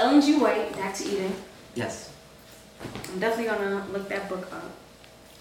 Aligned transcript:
Ellen 0.00 0.20
G. 0.22 0.36
White, 0.38 0.72
Back 0.76 0.94
to 0.94 1.04
Eden. 1.04 1.34
Yes, 1.74 2.10
I'm 3.12 3.20
definitely 3.20 3.44
gonna 3.52 3.86
look 3.92 4.08
that 4.08 4.28
book 4.30 4.50
up. 4.52 4.64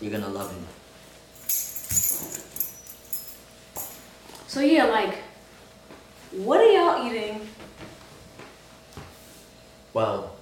you're 0.01 0.11
gonna 0.11 0.27
love 0.27 0.51
it. 0.51 0.63
So 4.47 4.59
yeah, 4.61 4.85
like, 4.85 5.19
what 6.31 6.59
are 6.59 6.69
y'all 6.71 7.07
eating? 7.07 7.47
Well, 9.93 10.35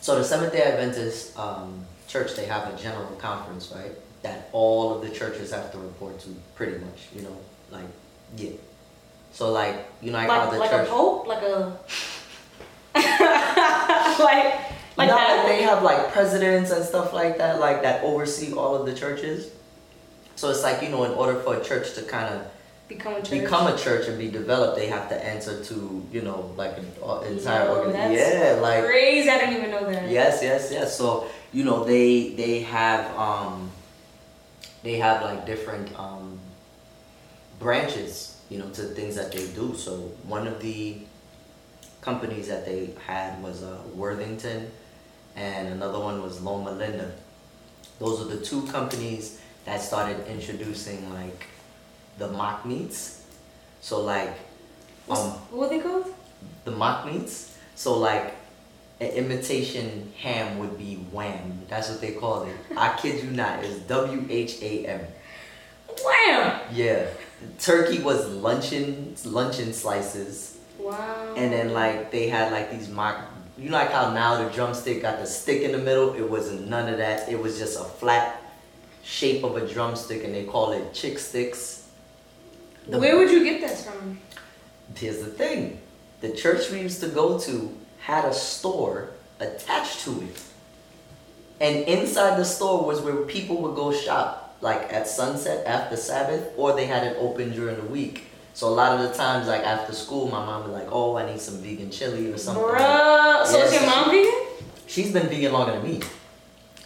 so 0.00 0.16
the 0.16 0.24
Seventh 0.24 0.52
Day 0.52 0.62
Adventist 0.62 1.36
um, 1.38 1.84
church, 2.06 2.34
they 2.36 2.46
have 2.46 2.72
a 2.72 2.76
general 2.80 3.10
conference, 3.16 3.72
right? 3.74 3.92
That 4.22 4.48
all 4.52 4.94
of 4.94 5.02
the 5.02 5.10
churches 5.10 5.50
have 5.52 5.72
to 5.72 5.78
report 5.78 6.20
to, 6.20 6.28
pretty 6.54 6.78
much. 6.78 7.08
You 7.14 7.22
know, 7.22 7.36
like 7.72 7.86
yeah. 8.36 8.50
So 9.32 9.50
like 9.50 9.86
you 10.00 10.12
know, 10.12 10.18
like, 10.18 10.28
Like, 10.28 10.50
the 10.52 10.58
like 10.58 10.70
church. 10.70 10.86
a 10.88 10.90
pope, 10.90 11.26
like 11.26 11.42
a, 11.42 11.76
like, 14.18 14.54
like 14.96 15.08
that. 15.08 15.44
they 15.46 15.62
have 15.62 15.82
like 15.82 16.12
presidents 16.12 16.70
and 16.70 16.84
stuff 16.84 17.12
like 17.12 17.38
that, 17.38 17.60
like 17.60 17.82
that 17.82 18.02
oversee 18.04 18.52
all 18.52 18.74
of 18.74 18.86
the 18.86 18.94
churches. 18.94 19.50
So 20.36 20.50
it's 20.50 20.62
like 20.62 20.82
you 20.82 20.88
know, 20.88 21.04
in 21.04 21.12
order 21.12 21.38
for 21.40 21.56
a 21.56 21.64
church 21.64 21.94
to 21.94 22.02
kind 22.02 22.34
of 22.34 22.46
become 22.88 23.14
a 23.14 23.22
church. 23.22 23.30
become 23.30 23.66
a 23.72 23.76
church 23.78 24.08
and 24.08 24.18
be 24.18 24.30
developed, 24.30 24.76
they 24.76 24.88
have 24.88 25.08
to 25.08 25.24
answer 25.24 25.62
to 25.64 26.06
you 26.12 26.22
know 26.22 26.52
like 26.56 26.76
an 26.78 26.86
entire 27.26 27.66
Yo, 27.66 27.76
organization. 27.76 28.40
Yeah, 28.40 28.58
like 28.60 28.84
crazy. 28.84 29.30
I 29.30 29.38
didn't 29.38 29.56
even 29.56 29.70
know 29.70 29.90
that. 29.90 30.10
Yes, 30.10 30.42
yes, 30.42 30.70
yes. 30.72 30.96
So 30.96 31.28
you 31.52 31.64
know 31.64 31.84
they 31.84 32.30
they 32.30 32.60
have 32.60 33.16
um 33.16 33.70
they 34.82 34.96
have 34.96 35.22
like 35.22 35.46
different 35.46 35.98
um 35.98 36.40
branches, 37.58 38.40
you 38.48 38.58
know, 38.58 38.68
to 38.70 38.82
things 38.82 39.14
that 39.16 39.30
they 39.30 39.46
do. 39.48 39.74
So 39.76 39.92
one 40.24 40.46
of 40.46 40.60
the 40.60 40.96
companies 42.00 42.48
that 42.48 42.64
they 42.64 42.90
had 43.06 43.42
was 43.42 43.62
uh, 43.62 43.78
Worthington, 43.94 44.70
and 45.36 45.68
another 45.68 45.98
one 45.98 46.22
was 46.22 46.40
Loma 46.42 46.72
Linda. 46.72 47.12
Those 47.98 48.20
are 48.22 48.36
the 48.36 48.44
two 48.44 48.62
companies 48.66 49.40
that 49.64 49.80
started 49.80 50.26
introducing 50.26 51.12
like 51.12 51.46
the 52.18 52.28
mock 52.28 52.64
meats. 52.64 53.24
So 53.80 54.00
like 54.00 54.34
um 55.08 55.30
what 55.50 55.52
were 55.52 55.68
they 55.68 55.80
called? 55.80 56.14
the 56.64 56.70
mock 56.70 57.06
meats. 57.06 57.56
So 57.74 57.98
like 57.98 58.34
an 59.00 59.08
imitation 59.08 60.12
ham 60.18 60.58
would 60.58 60.76
be 60.78 60.96
wham. 61.12 61.62
That's 61.68 61.88
what 61.88 62.00
they 62.00 62.12
call 62.12 62.44
it. 62.44 62.56
I 62.76 62.96
kid 62.96 63.24
you 63.24 63.30
not. 63.30 63.64
It's 63.64 63.78
W 63.80 64.26
H 64.28 64.60
A 64.62 64.86
M. 64.86 65.00
Wham! 66.04 66.60
Yeah. 66.72 67.06
Turkey 67.58 68.00
was 68.00 68.28
luncheon 68.28 69.16
luncheon 69.24 69.72
slices, 69.72 70.49
Wow. 70.90 71.34
and 71.36 71.52
then 71.52 71.72
like 71.72 72.10
they 72.10 72.28
had 72.28 72.52
like 72.52 72.70
these 72.70 72.88
mock. 72.88 73.16
You 73.58 73.68
like 73.70 73.90
how 73.90 74.12
now 74.12 74.42
the 74.42 74.50
drumstick 74.50 75.02
got 75.02 75.18
the 75.18 75.26
stick 75.26 75.62
in 75.62 75.72
the 75.72 75.78
middle. 75.78 76.14
It 76.14 76.28
wasn't 76.28 76.68
none 76.68 76.88
of 76.88 76.98
that. 76.98 77.28
It 77.28 77.38
was 77.40 77.58
just 77.58 77.78
a 77.78 77.84
flat 77.84 78.42
shape 79.02 79.44
of 79.44 79.56
a 79.56 79.66
drumstick, 79.66 80.24
and 80.24 80.34
they 80.34 80.44
call 80.44 80.72
it 80.72 80.92
chick 80.94 81.18
sticks. 81.18 81.86
The- 82.88 82.98
Where 82.98 83.16
would 83.18 83.30
you 83.30 83.44
get 83.44 83.60
this 83.60 83.84
from? 83.86 84.18
Here's 84.96 85.18
the 85.18 85.26
thing. 85.30 85.80
The 86.20 86.32
church 86.32 86.70
we 86.70 86.80
used 86.80 87.00
to 87.00 87.08
go 87.08 87.38
to 87.40 87.74
had 88.00 88.24
a 88.24 88.32
store 88.32 89.10
attached 89.40 90.00
to 90.04 90.22
it. 90.22 90.42
And 91.60 91.84
inside 91.86 92.38
the 92.38 92.44
store 92.44 92.84
was 92.84 93.00
where 93.02 93.16
people 93.24 93.60
would 93.62 93.74
go 93.76 93.92
shop, 93.92 94.56
like 94.62 94.90
at 94.92 95.06
sunset 95.06 95.66
after 95.66 95.96
Sabbath, 95.96 96.52
or 96.56 96.74
they 96.74 96.86
had 96.86 97.04
it 97.06 97.16
open 97.20 97.52
during 97.52 97.76
the 97.76 97.86
week. 97.86 98.24
So 98.54 98.68
a 98.68 98.74
lot 98.74 98.98
of 98.98 99.08
the 99.08 99.14
times, 99.16 99.46
like 99.46 99.62
after 99.62 99.92
school, 99.92 100.28
my 100.28 100.44
mom 100.44 100.64
would 100.64 100.72
like, 100.72 100.88
oh, 100.90 101.16
I 101.16 101.30
need 101.30 101.40
some 101.40 101.58
vegan 101.58 101.90
chili 101.90 102.32
or 102.32 102.38
something. 102.38 102.62
Bruh. 102.62 103.46
So 103.46 103.58
is 103.62 103.72
your 103.72 103.86
mom 103.86 104.10
vegan? 104.10 104.32
She's 104.86 105.12
been 105.12 105.28
vegan 105.28 105.52
longer 105.52 105.72
than 105.72 105.84
me. 105.84 106.00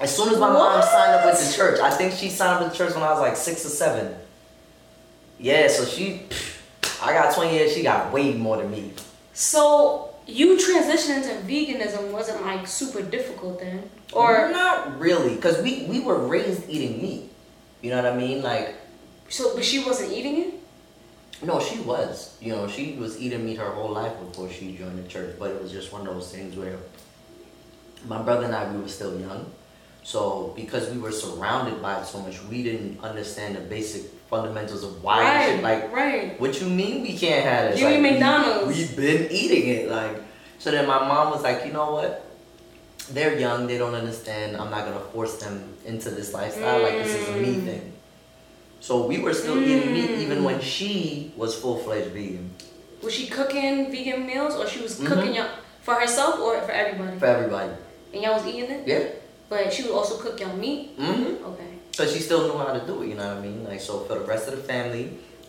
As 0.01 0.15
soon 0.15 0.33
as 0.33 0.39
my 0.39 0.51
mom 0.51 0.83
signed 0.83 1.15
up 1.15 1.25
with 1.25 1.39
the 1.39 1.57
church, 1.57 1.81
I 1.81 1.91
think 1.91 2.13
she 2.13 2.29
signed 2.29 2.57
up 2.57 2.63
with 2.63 2.73
the 2.73 2.77
church 2.77 2.95
when 2.95 3.03
I 3.03 3.11
was 3.11 3.21
like 3.21 3.37
six 3.37 3.65
or 3.65 3.69
seven. 3.69 4.15
Yeah, 5.39 5.69
so 5.69 5.85
she, 5.85 6.23
I 7.03 7.13
got 7.13 7.35
20 7.35 7.53
years, 7.53 7.73
she 7.73 7.83
got 7.83 8.13
way 8.13 8.35
more 8.35 8.57
than 8.57 8.71
me. 8.71 8.93
So 9.33 10.15
you 10.27 10.57
transitioning 10.57 11.23
into 11.23 11.35
veganism 11.47 12.11
wasn't 12.11 12.43
like 12.45 12.67
super 12.67 13.03
difficult 13.03 13.61
then, 13.61 13.89
or 14.13 14.51
not 14.51 14.99
really, 14.99 15.35
because 15.37 15.63
we, 15.63 15.85
we 15.85 16.01
were 16.01 16.27
raised 16.27 16.69
eating 16.69 17.01
meat. 17.03 17.31
You 17.83 17.91
know 17.91 18.03
what 18.03 18.13
I 18.13 18.17
mean? 18.17 18.43
Like, 18.43 18.75
so? 19.29 19.55
But 19.55 19.65
she 19.65 19.85
wasn't 19.85 20.13
eating 20.13 20.41
it. 20.41 20.54
No, 21.43 21.61
she 21.61 21.79
was. 21.81 22.37
You 22.41 22.53
know, 22.55 22.69
she 22.69 22.95
was 22.95 23.19
eating 23.21 23.45
meat 23.45 23.59
her 23.59 23.71
whole 23.71 23.91
life 23.91 24.13
before 24.21 24.51
she 24.51 24.77
joined 24.77 25.03
the 25.05 25.09
church, 25.09 25.37
but 25.39 25.51
it 25.51 25.61
was 25.63 25.73
just 25.73 25.93
one 25.93 26.07
of 26.07 26.15
those 26.15 26.31
things 26.33 26.57
where 26.57 26.77
my 28.07 28.21
brother 28.23 28.45
and 28.47 28.55
I, 28.55 28.71
we 28.73 28.81
were 28.81 28.89
still 28.89 29.19
young. 29.19 29.51
So 30.03 30.53
because 30.55 30.91
we 30.91 30.99
were 30.99 31.13
surrounded 31.13 31.81
by 31.81 32.01
it 32.01 32.07
so 32.07 32.21
much, 32.21 32.43
we 32.45 32.63
didn't 32.63 33.01
understand 33.03 33.57
the 33.57 33.61
basic 33.61 34.03
fundamentals 34.29 34.85
of 34.85 35.03
why 35.03 35.19
we 35.19 35.25
right. 35.25 35.51
should 35.55 35.63
like 35.63 35.93
right. 35.93 36.41
What 36.41 36.61
you 36.61 36.69
mean 36.69 37.03
we 37.03 37.17
can't 37.17 37.43
have 37.45 37.73
it. 37.73 37.79
You 37.79 37.89
eat 37.89 37.97
we- 38.03 38.11
McDonald's. 38.11 38.69
We, 38.77 38.83
have 38.85 38.97
been 38.97 39.31
eating 39.31 39.69
it, 39.69 39.89
like. 39.91 40.23
So 40.59 40.71
then 40.71 40.87
my 40.87 40.99
mom 40.99 41.31
was 41.31 41.43
like, 41.43 41.65
you 41.67 41.73
know 41.73 41.93
what? 41.93 42.25
They're 43.11 43.39
young. 43.39 43.67
They 43.67 43.77
don't 43.79 43.95
understand. 43.95 44.57
I'm 44.57 44.71
not 44.71 44.85
gonna 44.87 45.01
force 45.01 45.37
them 45.37 45.75
into 45.85 46.11
this 46.11 46.33
lifestyle. 46.35 46.83
Like 46.83 46.95
this 47.03 47.15
is 47.15 47.29
a 47.29 47.33
me 47.33 47.55
Mm. 47.57 47.65
thing. 47.65 47.93
So 48.85 49.07
we 49.07 49.17
were 49.19 49.33
still 49.33 49.57
eating 49.57 49.95
meat 49.97 50.11
Mm. 50.11 50.21
even 50.25 50.45
when 50.45 50.61
she 50.61 51.33
was 51.41 51.55
full 51.57 51.79
fledged 51.85 52.11
vegan 52.13 52.51
Was 53.03 53.15
she 53.15 53.27
cooking 53.29 53.91
vegan 53.91 54.27
meals, 54.27 54.55
or 54.61 54.67
she 54.69 54.81
was 54.87 55.01
Mhm. 55.01 55.07
cooking 55.07 55.33
y'all 55.39 55.49
for 55.87 55.95
herself 56.03 56.35
or 56.39 56.61
for 56.67 56.73
everybody? 56.83 57.17
for 57.19 57.25
everybody. 57.37 57.73
And 58.13 58.19
y'all 58.23 58.35
was 58.39 58.45
eating 58.47 58.71
it, 58.77 58.83
Yeah. 58.87 59.05
but 59.49 59.73
she 59.73 59.81
would 59.85 59.93
also 60.01 60.15
cook 60.25 60.39
y'all 60.41 60.57
meat. 60.67 60.83
Mm-hmm. 61.01 61.33
Okay. 61.51 61.71
But 61.97 62.07
she 62.13 62.19
still 62.29 62.43
knew 62.47 62.59
how 62.65 62.73
to 62.79 62.83
do 62.91 62.95
it. 63.03 63.07
You 63.11 63.15
know 63.21 63.27
what 63.33 63.39
I 63.39 63.47
mean? 63.49 63.65
Like 63.71 63.81
so 63.81 63.93
for 64.07 64.15
the 64.21 64.27
rest 64.33 64.45
of 64.49 64.55
the 64.59 64.65
family, 64.73 65.05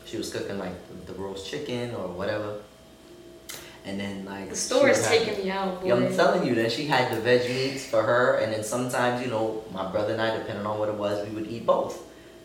she 0.07 0.16
was 0.22 0.28
cooking 0.35 0.57
like 0.66 0.75
the 1.09 1.13
roast 1.23 1.44
chicken 1.52 1.85
or 2.00 2.07
whatever. 2.19 2.52
And 3.88 4.00
then 4.00 4.16
like 4.25 4.50
The 4.50 4.56
store 4.56 4.88
is 4.96 5.06
taking 5.13 5.35
me 5.44 5.52
out, 5.52 5.81
boy. 5.81 5.88
Yeah, 5.90 5.96
I'm 5.96 6.16
telling 6.16 6.47
you, 6.47 6.56
then 6.56 6.69
she 6.75 6.84
had 6.88 7.06
the 7.13 7.19
veg 7.28 7.41
meats 7.57 7.84
for 7.85 8.02
her, 8.12 8.25
and 8.41 8.47
then 8.53 8.63
sometimes, 8.63 9.16
you 9.23 9.29
know, 9.29 9.62
my 9.73 9.85
brother 9.91 10.13
and 10.16 10.22
I, 10.22 10.29
depending 10.40 10.66
on 10.66 10.79
what 10.79 10.88
it 10.94 10.96
was, 10.96 11.16
we 11.28 11.31
would 11.35 11.50
eat 11.56 11.66
both. 11.66 11.96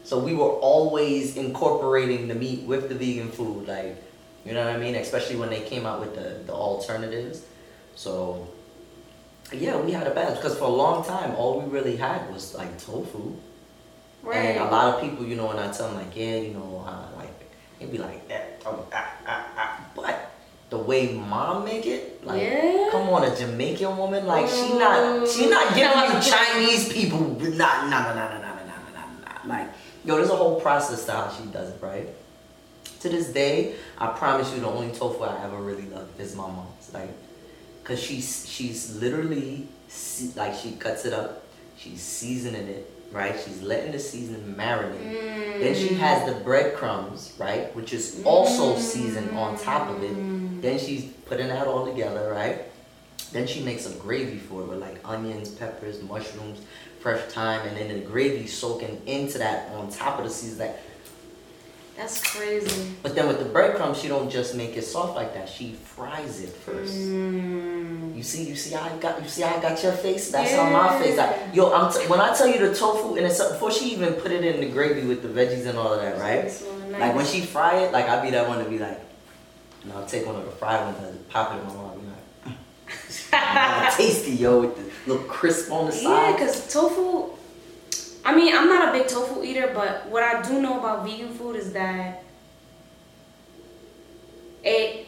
So 0.05 0.19
we 0.19 0.35
were 0.35 0.45
always 0.45 1.37
incorporating 1.37 2.29
the 2.29 2.35
meat 2.35 2.63
with 2.63 2.89
the 2.89 2.95
vegan 2.95 3.31
food, 3.31 3.69
like 3.69 4.03
you 4.45 4.55
know 4.55 4.65
what 4.65 4.75
I 4.75 4.79
mean. 4.79 4.95
Especially 4.95 5.37
when 5.37 5.51
they 5.51 5.61
came 5.61 5.87
out 5.87 6.01
with 6.01 6.15
the 6.15 6.43
the 6.47 6.53
alternatives. 6.53 7.43
So 7.95 8.49
yeah, 9.53 9.77
we 9.77 9.93
had 9.93 10.07
a 10.07 10.15
balance 10.15 10.39
because 10.39 10.57
for 10.59 10.65
a 10.65 10.69
long 10.69 11.05
time, 11.05 11.35
all 11.37 11.61
we 11.61 11.71
really 11.71 11.97
had 11.97 12.33
was 12.33 12.55
like 12.55 12.79
tofu. 12.79 13.37
Right. 14.23 14.37
And 14.37 14.61
a 14.61 14.71
lot 14.71 14.95
of 14.95 15.01
people, 15.01 15.27
you 15.27 15.37
know, 15.37 15.47
when 15.47 15.59
I 15.59 15.73
tell 15.73 15.89
them 15.89 15.97
like, 15.97 16.15
yeah, 16.15 16.37
you 16.37 16.53
know, 16.53 16.85
I 16.87 17.17
like 17.17 17.29
it, 17.41 17.51
it'd 17.81 17.93
be 17.93 17.99
like 17.99 18.29
that. 18.29 18.63
Oh, 18.67 18.87
ah, 18.93 19.13
ah, 19.27 19.47
ah. 19.57 19.91
But 19.97 20.31
the 20.69 20.77
way 20.77 21.15
mom 21.15 21.65
make 21.65 21.87
it, 21.87 22.25
like, 22.25 22.43
yeah. 22.43 22.89
come 22.91 23.09
on, 23.09 23.25
a 23.25 23.35
Jamaican 23.35 23.97
woman, 23.97 24.27
like, 24.27 24.45
mm. 24.45 24.69
she 24.69 24.79
not, 24.79 25.29
she 25.29 25.49
not 25.49 25.69
mm. 25.69 25.75
giving 25.75 26.15
you 26.15 26.21
Chinese 26.21 26.93
people, 26.93 27.21
not, 27.57 27.89
nah, 27.89 28.13
nah, 28.13 28.15
nah, 28.15 28.29
nah, 28.29 28.41
nah 28.41 28.50
yo, 30.05 30.17
there's 30.17 30.31
a 30.31 30.37
whole 30.37 30.61
process 30.61 31.05
to 31.07 31.13
how 31.13 31.31
she 31.31 31.45
does 31.51 31.71
it, 31.71 31.83
right? 31.83 32.09
To 33.01 33.09
this 33.09 33.29
day, 33.29 33.77
I 33.99 34.09
promise 34.09 34.53
you, 34.53 34.61
the 34.61 34.69
only 34.69 34.93
tofu 34.93 35.23
I 35.23 35.45
ever 35.45 35.57
really 35.57 35.87
loved 35.87 36.21
is 36.21 36.37
my 36.37 36.47
mom's, 36.47 36.93
like, 36.93 37.11
cause 37.85 38.01
she's 38.01 38.49
she's 38.49 38.97
literally 38.97 39.67
like 40.37 40.55
she 40.55 40.73
cuts 40.73 41.05
it 41.05 41.13
up, 41.13 41.45
she's 41.77 42.01
seasoning 42.03 42.69
it, 42.69 42.91
right? 43.11 43.35
She's 43.45 43.63
letting 43.63 43.93
the 43.93 43.99
seasoning 43.99 44.55
marinate. 44.55 45.61
Then 45.61 45.75
she 45.75 45.89
mm. 45.89 45.97
has 45.97 46.33
the 46.33 46.39
breadcrumbs, 46.41 47.35
right, 47.39 47.75
which 47.75 47.93
is 47.93 48.23
also 48.25 48.79
seasoned 48.79 49.37
on 49.37 49.59
top 49.59 49.89
of 49.89 50.03
it. 50.03 50.15
Mm. 50.15 50.63
Then 50.63 50.79
she's 50.79 51.05
putting 51.05 51.49
that 51.49 51.67
all 51.67 51.87
together, 51.87 52.31
right? 52.31 52.63
Then 53.33 53.47
she 53.47 53.63
makes 53.63 53.87
a 53.87 53.95
gravy 53.99 54.39
for 54.39 54.63
it 54.63 54.69
with 54.69 54.79
like 54.79 55.01
onions, 55.05 55.51
peppers, 55.51 56.03
mushrooms, 56.03 56.61
fresh 57.01 57.21
thyme, 57.33 57.67
and 57.67 57.77
then 57.77 57.89
the 57.89 58.05
gravy 58.07 58.47
soaking 58.47 59.01
into 59.07 59.39
that 59.39 59.71
on 59.75 59.91
top 59.91 60.19
of 60.19 60.25
the 60.25 60.31
season. 60.31 60.59
Like, 60.59 60.77
That's 61.97 62.23
crazy. 62.37 62.93
but 63.03 63.15
then 63.15 63.27
with 63.29 63.39
the 63.39 63.45
breadcrumbs, 63.47 64.01
she 64.01 64.09
don't 64.09 64.31
just 64.31 64.55
make 64.55 64.77
it 64.77 64.83
soft 64.85 65.15
like 65.17 65.35
that. 65.35 65.49
She 65.49 65.73
fries 65.73 66.41
it 66.43 66.51
first. 66.51 66.95
Mm. 66.95 68.17
You 68.17 68.23
see, 68.23 68.45
you 68.45 68.55
see, 68.57 68.75
I 68.75 68.97
got, 68.99 69.23
you 69.23 69.29
see, 69.29 69.43
I 69.45 69.61
got 69.61 69.83
your 69.83 69.93
face. 69.93 70.31
That's 70.31 70.55
on 70.55 70.73
my 70.73 70.99
face. 71.01 71.17
Like, 71.17 71.31
Yeah. 71.31 71.53
yo, 71.55 71.73
I'm 71.73 71.93
t- 71.93 72.07
when 72.07 72.21
I 72.21 72.35
tell 72.35 72.47
you 72.49 72.59
the 72.59 72.75
tofu, 72.75 73.17
and 73.17 73.27
it's 73.27 73.43
before 73.43 73.71
she 73.71 73.93
even 73.93 74.15
put 74.15 74.31
it 74.31 74.45
in 74.45 74.61
the 74.61 74.69
gravy 74.69 75.07
with 75.07 75.23
the 75.23 75.29
veggies 75.29 75.67
and 75.67 75.79
all 75.79 75.93
of 75.95 76.01
that, 76.03 76.19
right? 76.19 76.51
One, 76.51 76.93
Like 77.01 77.15
when 77.15 77.25
she 77.27 77.41
fry 77.41 77.77
it, 77.81 77.93
like 77.93 78.07
I'd 78.09 78.23
be 78.23 78.31
that 78.31 78.47
one 78.49 78.63
to 78.63 78.69
be 78.69 78.79
like, 78.79 79.01
and 79.85 79.93
I'll 79.95 80.05
take 80.07 80.27
one 80.27 80.37
of 80.37 80.45
the 80.45 80.51
fried 80.53 80.85
ones 80.85 80.99
and 81.07 81.29
pop 81.31 81.55
it 81.55 81.61
in 81.61 81.67
my 81.69 81.75
mouth. 81.75 81.90
Tasty, 83.97 84.33
yo, 84.33 84.61
with 84.61 84.77
the 84.77 85.11
little 85.13 85.27
crisp 85.27 85.71
on 85.73 85.87
the 85.87 85.93
side. 85.93 86.03
Yeah, 86.03 86.33
because 86.33 86.73
tofu. 86.73 87.31
I 88.25 88.35
mean, 88.35 88.55
I'm 88.55 88.69
not 88.69 88.89
a 88.89 88.99
big 88.99 89.09
tofu 89.09 89.43
eater, 89.43 89.73
but 89.75 90.07
what 90.09 90.23
I 90.23 90.43
do 90.43 90.61
know 90.61 90.79
about 90.79 91.07
vegan 91.07 91.33
food 91.33 91.57
is 91.57 91.73
that 91.73 92.23
it 94.63 95.07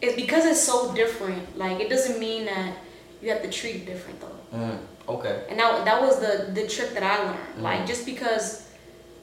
it's 0.00 0.16
because 0.16 0.44
it's 0.44 0.62
so 0.62 0.94
different. 0.94 1.58
Like 1.58 1.80
it 1.80 1.88
doesn't 1.88 2.18
mean 2.18 2.46
that 2.46 2.76
you 3.22 3.30
have 3.30 3.42
to 3.42 3.50
treat 3.50 3.76
it 3.76 3.86
different 3.86 4.20
though. 4.20 4.56
Mm, 4.56 4.78
okay. 5.08 5.44
And 5.48 5.58
that 5.58 5.84
that 5.84 6.00
was 6.00 6.20
the 6.20 6.52
the 6.52 6.68
trick 6.68 6.94
that 6.94 7.02
I 7.02 7.24
learned. 7.24 7.38
Mm. 7.58 7.62
Like 7.62 7.86
just 7.86 8.06
because 8.06 8.70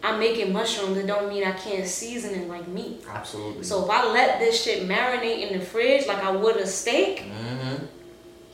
I'm 0.03 0.19
making 0.19 0.51
mushrooms, 0.51 0.97
it 0.97 1.07
don't 1.07 1.29
mean 1.29 1.43
I 1.43 1.51
can't 1.51 1.85
season 1.87 2.33
it 2.33 2.47
like 2.47 2.67
meat. 2.67 3.03
Absolutely. 3.07 3.63
So 3.63 3.83
if 3.85 3.89
I 3.89 4.11
let 4.11 4.39
this 4.39 4.63
shit 4.63 4.87
marinate 4.87 5.47
in 5.47 5.57
the 5.57 5.63
fridge 5.63 6.07
like 6.07 6.23
I 6.23 6.31
would 6.31 6.57
a 6.57 6.67
steak, 6.67 7.23
Mm-hmm. 7.23 7.85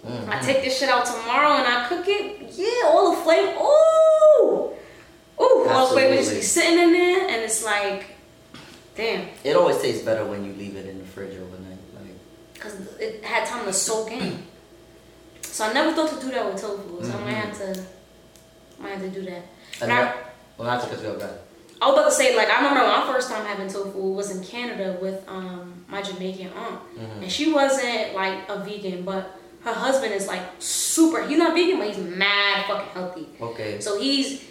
Mm-hmm. 0.07 0.29
I 0.31 0.39
take 0.39 0.63
this 0.63 0.77
shit 0.79 0.89
out 0.89 1.05
tomorrow 1.05 1.57
and 1.57 1.67
I 1.67 1.87
cook 1.89 2.05
it. 2.07 2.49
Yeah, 2.53 2.87
all 2.89 3.11
the 3.15 3.21
flavor. 3.21 3.51
Ooh, 3.59 4.71
ooh, 5.43 5.69
all 5.69 5.87
the 5.87 5.93
flavor 5.93 6.15
just 6.15 6.33
be 6.33 6.41
sitting 6.41 6.79
in 6.79 6.91
there, 6.93 7.27
and 7.27 7.41
it's 7.43 7.63
like, 7.63 8.07
damn, 8.95 9.27
It 9.43 9.55
always 9.55 9.79
tastes 9.81 10.03
better 10.03 10.25
when 10.25 10.43
you 10.45 10.53
leave 10.53 10.75
it 10.75 10.87
in 10.87 10.99
the 10.99 11.05
fridge 11.05 11.35
overnight. 11.35 11.77
Like, 11.95 12.13
because 12.53 12.75
it 12.99 13.23
had 13.23 13.45
time 13.45 13.65
to 13.65 13.73
soak 13.73 14.11
in. 14.11 14.43
So 15.41 15.65
I 15.65 15.73
never 15.73 15.93
thought 15.93 16.09
to 16.19 16.25
do 16.25 16.31
that 16.31 16.45
with 16.51 16.61
tofu. 16.61 17.03
So 17.03 17.17
I 17.17 17.21
might 17.23 17.31
have 17.33 17.57
to, 17.57 17.83
might 18.79 18.89
have 18.91 19.01
to 19.01 19.09
do 19.09 19.21
that. 19.25 19.43
and 19.81 19.91
I, 19.91 20.13
well, 20.57 20.67
not 20.67 20.83
you 20.83 21.09
off. 21.09 21.23
I 21.79 21.85
was 21.85 21.93
about 21.93 22.05
to 22.09 22.11
say, 22.11 22.35
like, 22.35 22.49
I 22.49 22.57
remember 22.57 22.79
my 22.87 23.05
first 23.13 23.29
time 23.29 23.45
having 23.45 23.67
tofu 23.67 23.99
was 24.13 24.35
in 24.35 24.43
Canada 24.43 24.97
with 24.99 25.23
um 25.27 25.85
my 25.87 26.01
Jamaican 26.01 26.49
aunt, 26.53 26.79
Mhm. 26.97 27.21
and 27.23 27.31
she 27.31 27.53
wasn't 27.53 28.15
like 28.15 28.49
a 28.49 28.59
vegan, 28.63 29.03
but 29.03 29.29
her 29.67 29.73
husband 29.73 30.13
is 30.13 30.27
like 30.27 30.41
super. 30.59 31.27
He's 31.27 31.37
not 31.37 31.53
vegan, 31.53 31.77
but 31.77 31.87
he's 31.87 31.97
mad 31.97 32.65
fucking 32.67 32.89
healthy. 32.93 33.27
Okay. 33.41 33.79
So 33.81 33.99
he's 33.99 34.45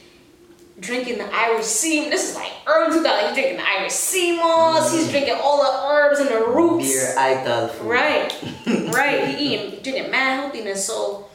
drinking 0.79 1.17
the 1.17 1.35
Irish 1.35 1.65
sea. 1.65 2.11
This 2.11 2.29
is 2.31 2.37
like 2.37 2.53
early 2.67 2.99
2000. 2.99 3.29
He's 3.29 3.35
drinking 3.35 3.57
the 3.57 3.67
Irish 3.67 3.93
sea 3.93 4.37
moss. 4.37 4.93
He's 4.93 5.11
drinking 5.11 5.37
all 5.43 5.63
the 5.63 5.89
herbs 5.89 6.21
and 6.21 6.29
the 6.29 6.47
roots. 6.47 6.87
Beer, 6.87 7.15
ital 7.17 7.69
food. 7.69 7.89
Right, 7.89 8.43
right. 8.93 9.29
He 9.29 9.55
eating, 9.55 9.83
drinking 9.83 10.11
mad 10.11 10.41
healthiness. 10.41 10.87
So 10.87 11.29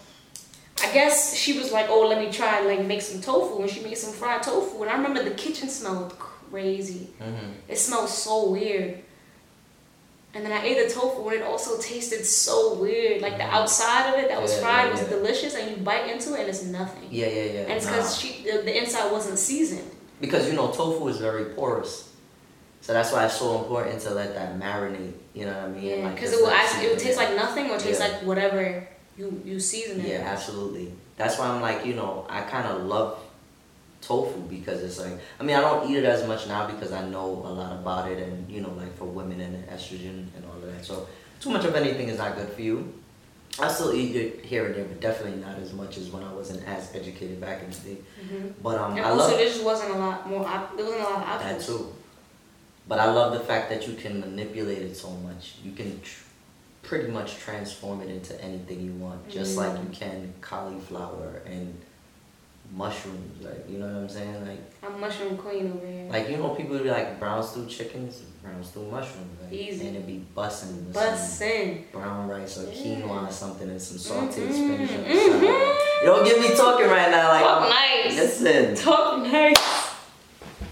I 0.83 0.94
guess 0.94 1.36
she 1.36 1.57
was 1.57 1.72
like, 1.72 1.88
"Oh, 1.89 2.07
let 2.07 2.19
me 2.24 2.31
try 2.31 2.62
like 2.62 2.86
make 2.86 3.01
some 3.01 3.19
tofu," 3.19 3.63
and 3.63 3.69
she 3.69 3.81
made 3.81 3.98
some 3.98 4.13
fried 4.13 4.44
tofu. 4.44 4.83
And 4.83 4.92
I 4.92 4.94
remember 4.95 5.24
the 5.24 5.31
kitchen 5.31 5.69
smelled 5.69 6.18
crazy. 6.19 7.10
Mm-hmm. 7.19 7.51
It 7.68 7.80
smelled 7.80 8.10
so 8.10 8.51
weird. 8.51 9.00
And 10.33 10.45
then 10.45 10.54
I 10.54 10.63
ate 10.63 10.88
the 10.88 10.94
tofu, 10.94 11.28
and 11.28 11.39
it 11.42 11.44
also 11.44 11.78
tasted 11.78 12.24
so 12.25 12.75
weird. 12.75 13.22
Like 13.22 13.36
the 13.38 13.44
outside 13.44 14.13
of 14.13 14.19
it 14.19 14.30
that 14.30 14.42
was 14.42 14.54
Yeah, 14.56 14.62
fried 14.62 14.86
yeah, 14.86 14.92
was 14.92 15.01
yeah. 15.01 15.10
delicious, 15.10 15.56
and 15.56 15.69
you 15.72 15.78
bite 15.83 16.10
into 16.10 16.33
it, 16.36 16.39
and 16.42 16.50
it's 16.50 16.63
nothing. 16.63 17.07
Yeah, 17.12 17.28
yeah, 17.28 17.44
yeah. 17.44 17.60
And 17.62 17.72
it's 17.74 17.86
Nah. 17.86 17.92
because 17.98 18.18
she 18.18 18.44
the, 18.44 18.62
the 18.63 18.78
inside 18.78 19.12
wasn't 19.12 19.38
seasoned. 19.39 19.89
Because 20.22 20.48
you 20.48 20.54
know 20.54 20.72
tofu 20.72 21.07
is 21.10 21.18
very 21.18 21.45
porous, 21.56 22.13
so 22.80 22.94
that's 22.94 23.12
why 23.12 23.25
it's 23.25 23.36
so 23.36 23.57
important 23.60 24.00
to 24.01 24.12
let 24.12 24.33
that 24.36 24.57
marinate. 24.57 25.13
You 25.33 25.45
know 25.48 25.54
what 25.54 25.63
I 25.63 25.68
mean? 25.69 25.83
Yeah, 25.83 26.10
because 26.12 26.30
just 26.30 26.42
it 26.42 26.44
will 26.45 26.51
let 26.51 26.63
act- 26.75 26.83
it 26.83 26.89
will 26.92 26.98
taste 27.00 27.18
like 27.18 27.36
nothing 27.36 27.69
or 27.69 27.78
taste 27.78 28.00
like 28.00 28.24
whatever 28.24 28.88
you 29.18 29.42
you 29.44 29.60
season 29.60 30.00
it. 30.00 30.07
Yeah, 30.07 30.31
absolutely. 30.31 30.94
That's 31.18 31.38
why 31.38 31.48
I'm 31.48 31.62
like, 31.62 31.86
you 31.86 31.94
know, 31.95 32.25
I 32.30 32.42
kind 32.42 32.68
of 32.68 32.83
love 32.83 33.19
tofu 34.01 34.39
because 34.50 34.81
it's 34.83 35.00
like, 35.00 35.19
I 35.39 35.44
mean, 35.44 35.56
I 35.56 35.62
don't 35.62 35.89
eat 35.89 35.98
it 35.98 36.06
as 36.06 36.27
much 36.27 36.48
now 36.48 36.68
because 36.68 36.92
I 36.92 37.07
know 37.07 37.25
a 37.25 37.51
lot 37.53 37.74
about 37.74 38.09
it 38.12 38.18
and, 38.19 38.50
you 38.51 38.62
know, 38.62 38.74
like 38.77 38.95
for 38.98 39.06
women 39.06 39.39
and 39.42 39.68
estrogen 39.69 40.25
and 40.36 40.44
all 40.50 40.56
of 40.57 40.63
that. 40.74 40.83
So, 40.83 41.07
too 41.39 41.50
much 41.51 41.65
of 41.65 41.75
anything 41.75 42.09
is 42.09 42.18
not 42.18 42.36
good 42.36 42.50
for 42.50 42.62
you. 42.62 42.94
I 43.59 43.68
still 43.68 43.94
eat 43.94 44.15
it 44.15 44.45
here 44.45 44.65
and 44.68 44.75
there, 44.75 44.86
but 44.86 45.01
definitely 45.01 45.39
not 45.42 45.59
as 45.59 45.74
much 45.74 45.98
as 45.98 46.09
when 46.09 46.24
I 46.24 46.31
wasn't 46.33 46.65
as 46.68 46.95
educated 46.95 47.42
back 47.42 47.62
in 47.63 47.69
the 47.69 47.77
day. 47.77 47.98
Mhm. 48.24 48.53
But 48.63 48.77
um, 48.80 48.92
And 48.95 49.01
I 49.06 49.09
also, 49.09 49.27
love 49.27 49.38
there 49.38 49.48
just 49.48 49.63
wasn't 49.63 49.92
a 49.92 49.98
lot 49.98 50.30
more. 50.30 50.47
Op- 50.47 50.75
there 50.77 50.86
wasn't 50.86 51.04
a 51.04 51.09
lot 51.09 51.27
of 51.27 51.42
that 51.42 51.62
too. 51.62 51.94
But 52.88 53.00
I 53.00 53.12
love 53.12 53.33
the 53.33 53.42
fact 53.42 53.69
that 53.69 53.88
you 53.88 53.94
can 53.95 54.19
manipulate 54.21 54.80
it 54.83 54.95
so 54.95 55.09
much. 55.12 55.56
You 55.63 55.71
can 55.74 56.00
tr- 56.01 56.24
pretty 56.83 57.09
much 57.12 57.38
transform 57.38 58.01
it 58.01 58.09
into 58.09 58.42
anything 58.44 58.81
you 58.81 58.94
want, 58.94 59.30
just 59.30 59.57
like 59.57 59.77
you 59.83 59.89
can 59.92 60.33
cauliflower 60.42 61.42
and 61.45 61.80
mushrooms. 62.71 63.44
Like 63.44 63.69
you 63.69 63.77
know 63.79 63.85
what 63.88 63.95
I'm 63.95 64.09
saying? 64.09 64.45
Like 64.47 64.59
I'm 64.83 65.00
mushroom 65.00 65.38
queen 65.38 65.71
over 65.75 65.85
here. 65.85 66.07
like 66.09 66.29
you 66.29 66.38
know 66.38 66.50
people 66.50 66.77
be 66.79 66.89
like 66.89 67.19
brown 67.19 67.44
stew 67.44 67.65
chickens, 67.68 68.19
brown 68.41 68.63
stew 68.63 68.83
mushrooms, 68.89 69.39
like, 69.44 69.51
Easy. 69.53 69.88
and 69.88 69.97
it 69.97 70.07
be 70.07 70.23
bussin' 70.35 70.85
with 70.88 70.95
some 70.95 71.03
Bussin'. 71.03 71.91
brown 71.91 72.27
rice 72.29 72.57
or 72.57 72.63
Yeah. 72.71 73.01
quinoa 73.01 73.27
or 73.27 73.31
something 73.31 73.69
and 73.69 73.81
some 73.81 73.97
sauteed 73.97 74.47
Mhm, 74.47 74.53
spinach. 74.53 74.89
mhm. 74.89 75.39
side. 75.41 75.77
You 76.01 76.07
don't 76.07 76.25
get 76.25 76.39
me 76.39 76.56
talking 76.56 76.88
right 76.88 77.12
now. 77.12 77.27
Like 77.29 77.44
Talk 77.44 77.62
I'm- 77.62 77.69
nice. 77.69 78.15
listen. 78.18 78.75
Talk 78.75 79.19
nice. 79.23 79.57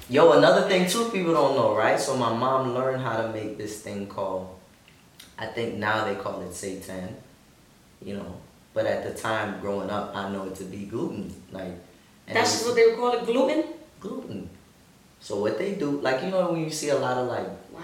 Yo, 0.09 0.31
another 0.31 0.67
thing 0.67 0.89
too, 0.89 1.09
people 1.09 1.33
don't 1.33 1.55
know, 1.55 1.75
right? 1.75 1.99
So 1.99 2.15
my 2.17 2.33
mom 2.33 2.73
learned 2.73 3.01
how 3.03 3.21
to 3.21 3.29
make 3.31 3.57
this 3.59 3.81
thing 3.81 4.07
called, 4.07 4.47
I 5.37 5.45
think 5.45 5.75
now 5.75 6.03
they 6.05 6.15
call 6.15 6.41
it 6.41 6.49
seitan, 6.49 7.09
you 8.01 8.15
know. 8.15 8.33
But 8.73 8.87
at 8.87 9.03
the 9.03 9.13
time, 9.19 9.59
growing 9.61 9.89
up, 9.91 10.15
I 10.15 10.29
know 10.31 10.45
it 10.45 10.55
to 10.55 10.63
be 10.63 10.85
gluten, 10.85 11.31
like. 11.51 11.73
And 12.29 12.37
That's 12.37 12.51
just 12.53 12.65
what 12.65 12.75
they 12.75 12.85
would 12.87 12.95
call 12.97 13.11
it, 13.17 13.25
gluten. 13.25 13.63
gluten. 13.99 14.49
So 15.19 15.41
what 15.41 15.57
they 15.57 15.73
do, 15.73 15.99
like 15.99 16.23
you 16.23 16.29
know, 16.29 16.51
when 16.51 16.63
you 16.63 16.69
see 16.69 16.89
a 16.89 16.97
lot 16.97 17.17
of 17.17 17.27
like 17.27 17.47
Wow. 17.73 17.81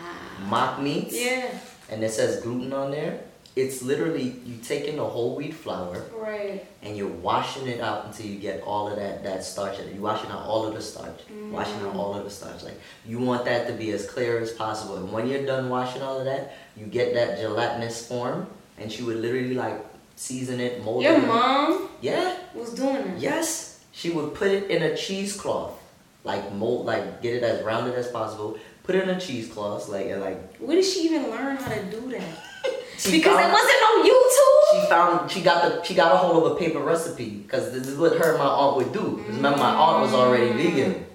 mock 0.47 0.81
meats, 0.81 1.13
Yeah. 1.15 1.49
and 1.89 2.03
it 2.03 2.11
says 2.11 2.41
gluten 2.41 2.71
on 2.71 2.91
there, 2.91 3.19
it's 3.55 3.81
literally 3.81 4.35
you 4.45 4.57
taking 4.57 4.97
the 4.97 5.03
whole 5.03 5.35
wheat 5.35 5.53
flour 5.53 6.03
Right. 6.15 6.65
and 6.83 6.95
you're 6.97 7.07
washing 7.07 7.67
it 7.67 7.79
out 7.81 8.05
until 8.05 8.25
you 8.25 8.35
get 8.37 8.61
all 8.63 8.87
of 8.89 8.95
that 8.97 9.23
that 9.23 9.43
starch. 9.43 9.75
You 9.93 10.01
washing 10.01 10.29
out 10.29 10.45
all 10.45 10.65
of 10.67 10.73
the 10.75 10.81
starch, 10.81 11.19
mm. 11.31 11.51
washing 11.51 11.81
out 11.85 11.95
all 11.95 12.13
of 12.15 12.23
the 12.23 12.29
starch. 12.29 12.63
Like 12.63 12.79
you 13.05 13.19
want 13.19 13.45
that 13.45 13.67
to 13.67 13.73
be 13.73 13.91
as 13.91 14.05
clear 14.05 14.39
as 14.39 14.51
possible. 14.51 14.97
And 14.97 15.11
when 15.11 15.27
you're 15.27 15.45
done 15.45 15.69
washing 15.69 16.01
all 16.01 16.19
of 16.19 16.25
that, 16.25 16.53
you 16.77 16.85
get 16.85 17.13
that 17.15 17.39
gelatinous 17.39 18.05
form, 18.07 18.47
and 18.77 18.91
she 18.91 19.03
would 19.03 19.17
literally 19.17 19.53
like 19.55 19.83
season 20.17 20.59
it, 20.61 20.83
mold 20.83 21.03
Your 21.03 21.13
it. 21.13 21.19
Your 21.19 21.27
mom 21.27 21.89
Yeah. 22.01 22.35
was 22.53 22.69
doing 22.71 22.95
it. 22.97 23.19
Yes. 23.19 23.64
She 23.95 24.09
would 24.09 24.33
put 24.33 24.49
it 24.49 24.69
in 24.69 24.83
a 24.83 24.95
cheesecloth, 24.95 25.79
like 26.25 26.51
mold, 26.53 26.85
like 26.85 27.21
get 27.21 27.35
it 27.35 27.43
as 27.43 27.63
rounded 27.63 27.95
as 27.95 28.09
possible. 28.09 28.59
Put 28.83 28.95
it 28.95 29.03
in 29.03 29.09
a 29.09 29.19
cheesecloth, 29.19 29.87
like 29.87 30.07
and 30.07 30.19
like. 30.19 30.57
Where 30.57 30.75
did 30.75 30.83
she 30.83 31.05
even 31.05 31.29
learn 31.29 31.55
how 31.55 31.73
to 31.73 31.83
do 31.85 32.11
that? 32.11 32.43
Because 32.95 33.37
found- 33.37 33.51
it 33.51 33.53
wasn't 33.53 33.83
on 33.89 34.07
YouTube. 34.07 34.61
she 34.71 34.89
found 34.89 35.31
she 35.31 35.41
got 35.41 35.61
the 35.63 35.83
she 35.83 35.93
got 35.93 36.13
a 36.13 36.17
hold 36.17 36.45
of 36.45 36.53
a 36.53 36.55
paper 36.55 36.79
recipe 36.79 37.29
because 37.29 37.73
this 37.73 37.87
is 37.87 37.97
what 37.97 38.17
her 38.17 38.29
and 38.31 38.39
my 38.39 38.45
aunt 38.45 38.77
would 38.77 38.93
do. 38.93 39.21
Remember, 39.27 39.57
my 39.57 39.69
aunt 39.69 40.01
was 40.01 40.13
already 40.13 40.51
mm. 40.51 40.55
vegan, 40.55 41.05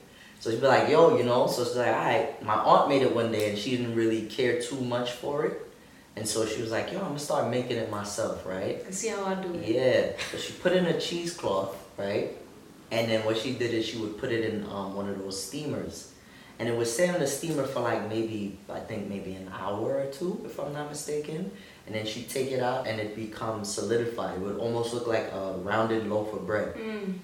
so 0.41 0.51
she'd 0.51 0.61
be 0.61 0.67
like, 0.67 0.91
"Yo, 0.91 1.17
you 1.17 1.25
know." 1.25 1.47
So 1.47 1.65
she's 1.65 1.77
like, 1.77 1.89
"All 1.89 2.05
right." 2.05 2.43
My 2.43 2.55
aunt 2.55 2.91
made 2.91 3.01
it 3.01 3.15
one 3.15 3.33
day, 3.33 3.49
and 3.49 3.59
she 3.59 3.79
didn't 3.79 3.95
really 3.95 4.27
care 4.27 4.61
too 4.61 4.81
much 4.83 5.13
for 5.13 5.47
it, 5.47 5.59
and 6.17 6.29
so 6.29 6.45
she 6.45 6.61
was 6.61 6.71
like, 6.71 6.93
"Yo, 6.93 6.99
I'm 6.99 7.07
gonna 7.07 7.19
start 7.19 7.51
making 7.51 7.79
it 7.79 7.91
myself, 7.91 8.45
right?" 8.45 8.85
And 8.85 8.95
see 8.95 9.09
how 9.09 9.25
I 9.25 9.35
do 9.37 9.55
it. 9.55 9.67
Yeah. 9.67 10.23
So 10.31 10.37
she 10.37 10.53
put 10.53 10.73
in 10.73 10.85
a 10.85 11.01
cheesecloth, 11.01 11.75
right? 11.97 12.37
And 12.91 13.11
then 13.11 13.25
what 13.25 13.39
she 13.39 13.53
did 13.53 13.73
is 13.73 13.87
she 13.87 13.99
would 13.99 14.19
put 14.19 14.33
it 14.33 14.53
in 14.53 14.65
um, 14.67 14.95
one 14.95 15.09
of 15.09 15.19
those 15.19 15.43
steamers. 15.43 16.13
And 16.59 16.69
it 16.69 16.77
would 16.77 16.89
stay 16.89 17.09
on 17.09 17.21
the 17.21 17.27
steamer 17.27 17.65
for 17.65 17.81
like 17.81 18.09
maybe, 18.09 18.59
I 18.69 18.81
think 18.81 19.09
maybe 19.09 19.35
an 19.35 19.51
hour 19.59 19.99
or 19.99 20.07
two, 20.07 20.43
if 20.45 20.59
I'm 20.59 20.75
not 20.75 20.91
mistaken. 20.91 21.51
And 21.87 21.95
then 21.95 22.05
she'd 22.05 22.29
take 22.29 22.51
it 22.51 22.61
out 22.61 22.87
and 22.87 23.01
it 23.01 23.17
becomes 23.17 23.73
solidified. 23.73 24.37
It 24.37 24.41
would 24.41 24.59
almost 24.59 24.93
look 24.93 25.07
like 25.07 25.33
a 25.33 25.55
rounded 25.63 26.07
loaf 26.07 26.35
of 26.35 26.47
bread. 26.47 26.75
Mm. 26.75 27.15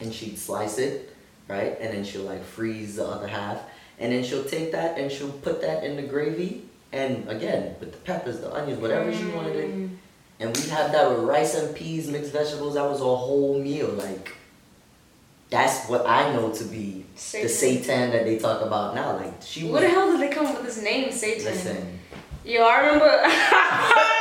And 0.00 0.14
she'd 0.14 0.38
slice 0.38 0.78
it, 0.78 1.16
right? 1.48 1.76
And 1.80 1.92
then 1.94 2.04
she'll 2.04 2.22
like 2.22 2.44
freeze 2.44 2.96
the 2.96 3.06
other 3.06 3.26
half. 3.26 3.58
And 3.98 4.12
then 4.12 4.22
she'll 4.22 4.44
take 4.44 4.70
that 4.72 4.98
and 4.98 5.10
she'll 5.10 5.32
put 5.32 5.60
that 5.62 5.82
in 5.82 5.96
the 5.96 6.02
gravy. 6.02 6.62
And 6.92 7.28
again, 7.28 7.74
with 7.80 7.90
the 7.90 7.98
peppers, 7.98 8.38
the 8.38 8.54
onions, 8.54 8.80
whatever 8.80 9.12
she 9.12 9.26
wanted 9.26 9.56
it. 9.56 9.70
Mm. 9.74 9.96
And 10.38 10.56
we'd 10.56 10.68
have 10.68 10.92
that 10.92 11.10
with 11.10 11.20
rice 11.20 11.56
and 11.56 11.74
peas, 11.74 12.08
mixed 12.08 12.30
vegetables. 12.30 12.74
That 12.74 12.88
was 12.88 13.00
a 13.00 13.04
whole 13.04 13.58
meal. 13.58 13.88
Like, 13.88 14.35
that's 15.50 15.88
what 15.88 16.06
I 16.06 16.32
know 16.32 16.50
to 16.52 16.64
be 16.64 17.04
the 17.14 17.20
Seitan. 17.20 17.80
seitan 17.84 18.12
that 18.12 18.24
they 18.24 18.38
talk 18.38 18.62
about 18.62 18.94
now. 18.94 19.16
Like, 19.16 19.34
she 19.42 19.64
was. 19.64 19.80
the 19.80 19.88
hell 19.88 20.10
did 20.12 20.20
they 20.20 20.28
come 20.34 20.46
up 20.46 20.56
with 20.56 20.66
this 20.66 20.82
name, 20.82 21.10
Satan? 21.12 21.44
Listen. 21.44 21.98
Yo, 22.44 22.62
I 22.64 22.78
remember. 22.78 24.02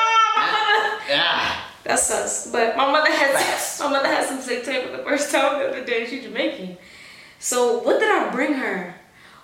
Yeah. 1.07 1.61
That's 1.83 2.09
us. 2.09 2.51
But 2.51 2.75
my 2.75 2.91
mother 2.91 3.11
had 3.11 3.33
my 3.79 3.89
mother 3.91 4.07
had 4.07 4.25
some 4.27 4.39
seitan 4.39 4.85
for 4.89 4.97
the 4.97 5.03
first 5.03 5.31
time 5.31 5.59
the 5.59 5.67
other 5.69 5.85
day. 5.85 6.05
She's 6.07 6.23
Jamaican. 6.23 6.77
So 7.39 7.77
what 7.79 7.99
did 7.99 8.09
I 8.09 8.31
bring 8.31 8.53
her? 8.53 8.95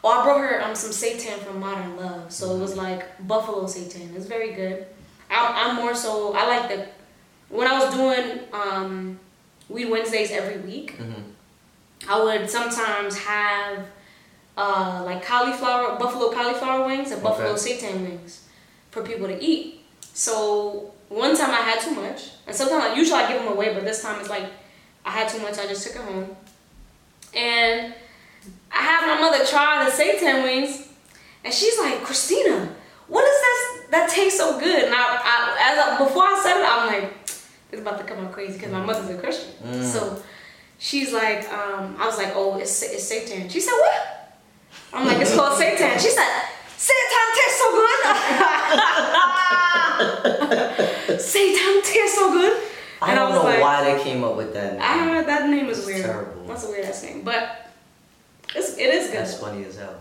Oh, 0.03 0.09
I 0.19 0.23
brought 0.23 0.39
her 0.41 0.61
um 0.63 0.73
some 0.75 0.89
seitan 0.91 1.37
from 1.39 1.59
Modern 1.59 1.97
Love. 1.97 2.31
So 2.33 2.55
it 2.55 2.59
was 2.59 2.75
like 2.75 3.25
buffalo 3.27 3.65
seitan. 3.65 4.15
It's 4.15 4.25
very 4.25 4.53
good. 4.53 4.87
I'm, 5.29 5.69
I'm 5.69 5.75
more 5.75 5.93
so 5.93 6.33
I 6.33 6.47
like 6.47 6.69
the 6.69 6.87
when 7.55 7.67
I 7.67 7.77
was 7.79 7.93
doing 7.93 8.39
um 8.53 9.19
Weed 9.69 9.85
Wednesdays 9.91 10.31
every 10.31 10.57
week. 10.61 10.97
Mhm. 10.97 11.23
I 12.09 12.21
would 12.23 12.49
sometimes 12.49 13.17
have 13.17 13.85
uh, 14.57 15.03
like 15.05 15.23
cauliflower, 15.25 15.97
buffalo 15.97 16.31
cauliflower 16.31 16.85
wings 16.85 17.11
and 17.11 17.21
buffalo 17.21 17.51
Okay. 17.51 17.77
seitan 17.77 18.01
wings 18.01 18.47
for 18.89 19.03
people 19.03 19.27
to 19.27 19.41
eat. 19.41 19.81
So 20.13 20.93
one 21.09 21.37
time 21.37 21.51
I 21.51 21.61
had 21.61 21.79
too 21.79 21.91
much, 21.91 22.31
and 22.47 22.55
sometimes 22.55 22.89
like, 22.89 22.97
usually 22.97 23.19
I 23.19 23.31
give 23.31 23.41
them 23.41 23.51
away, 23.51 23.73
but 23.73 23.83
this 23.83 24.01
time 24.01 24.19
it's 24.19 24.29
like 24.29 24.45
I 25.05 25.11
had 25.11 25.29
too 25.29 25.39
much. 25.39 25.57
I 25.57 25.67
just 25.67 25.85
took 25.85 25.95
it 25.95 26.01
home, 26.01 26.35
and 27.35 27.93
I 28.71 28.81
had 28.81 29.07
my 29.07 29.21
mother 29.21 29.45
try 29.45 29.85
the 29.85 29.91
seitan 29.91 30.43
wings, 30.43 30.87
and 31.43 31.53
she's 31.53 31.77
like, 31.79 32.03
Christina, 32.03 32.75
what 33.07 33.23
is 33.23 33.41
that? 33.41 33.67
that 33.91 34.09
tastes 34.09 34.39
so 34.39 34.59
good. 34.59 34.85
And 34.85 34.93
I, 34.95 34.99
I 34.99 35.71
as 35.71 35.77
I, 35.77 36.03
before 36.03 36.23
I 36.23 36.39
said 36.41 36.59
it, 36.59 36.65
I'm 36.67 36.87
like, 36.87 37.13
it's 37.71 37.81
about 37.81 37.97
to 37.99 38.05
come 38.05 38.25
out 38.25 38.31
crazy 38.31 38.53
because 38.53 38.71
my 38.71 38.83
mother's 38.83 39.09
a 39.09 39.17
Christian. 39.19 39.51
Mm. 39.63 39.83
So 39.83 40.23
she's 40.81 41.13
like, 41.13 41.45
um, 41.53 41.95
I 42.01 42.07
was 42.09 42.17
like, 42.17 42.33
oh, 42.35 42.57
it's 42.57 42.81
it's 42.81 43.05
seitan. 43.09 43.47
She 43.49 43.59
said 43.61 43.73
what? 43.77 44.17
I'm 44.93 45.05
like, 45.07 45.19
it's 45.21 45.33
called 45.35 45.55
Satan. 45.57 45.97
She 45.99 46.09
said, 46.09 46.27
Satan 46.75 47.27
tastes 47.37 47.59
so 47.61 47.71
good. 47.71 47.99
Satan 51.21 51.81
tastes 51.83 52.15
so 52.17 52.31
good. 52.33 52.63
I 53.01 53.11
And 53.11 53.15
don't 53.19 53.29
was 53.29 53.39
know 53.39 53.45
like, 53.49 53.61
why 53.61 53.83
they 53.95 54.03
came 54.03 54.23
up 54.23 54.35
with 54.35 54.53
that. 54.53 54.73
Name. 54.73 54.81
I 54.81 54.97
don't 54.97 55.07
know. 55.13 55.23
That 55.23 55.49
name 55.49 55.67
is 55.69 55.79
It's 55.79 55.87
weird. 55.87 56.05
terrible. 56.05 56.45
That's 56.45 56.65
a 56.65 56.69
weird 56.69 56.85
ass 56.85 57.03
name, 57.03 57.21
but 57.23 57.67
it's 58.55 58.77
it 58.77 58.89
is 58.93 59.07
good. 59.07 59.17
That's 59.21 59.37
funny 59.39 59.63
as 59.65 59.77
hell. 59.77 59.95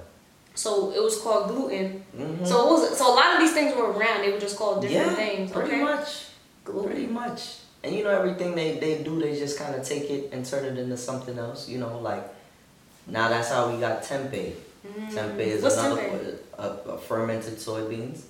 So 0.54 0.92
it 0.92 1.02
was 1.02 1.18
called 1.20 1.48
gluten. 1.48 2.04
Mhm. 2.16 2.46
So 2.46 2.66
it 2.66 2.70
was 2.72 2.98
so 2.98 3.12
a 3.12 3.14
lot 3.14 3.34
of 3.34 3.40
these 3.40 3.52
things 3.52 3.74
were 3.76 3.92
around. 3.92 4.22
They 4.22 4.32
were 4.32 4.40
just 4.40 4.56
called 4.58 4.82
different 4.82 5.10
yeah, 5.10 5.14
things. 5.14 5.52
pretty 5.52 5.70
okay? 5.70 5.82
much. 5.82 6.26
Gluten. 6.64 6.90
Pretty 6.90 7.06
much. 7.06 7.56
And 7.82 7.94
you 7.94 8.04
know 8.04 8.10
everything 8.10 8.54
they, 8.54 8.78
they 8.78 9.02
do, 9.02 9.20
they 9.20 9.38
just 9.38 9.58
kind 9.58 9.74
of 9.74 9.86
take 9.86 10.10
it 10.10 10.30
and 10.32 10.44
turn 10.44 10.64
it 10.64 10.78
into 10.78 10.96
something 10.96 11.38
else. 11.38 11.68
You 11.68 11.78
know, 11.78 11.98
like 11.98 12.24
now 13.06 13.28
that's 13.28 13.50
how 13.50 13.70
we 13.70 13.80
got 13.80 14.02
tempeh. 14.02 14.52
Tempeh 15.10 15.38
is 15.38 15.60
Mm. 15.60 15.62
What's 15.62 15.76
another 15.78 16.02
tempeh? 16.02 16.38
a, 16.58 16.68
a 16.90 16.98
fermented 16.98 17.54
soybeans. 17.54 18.22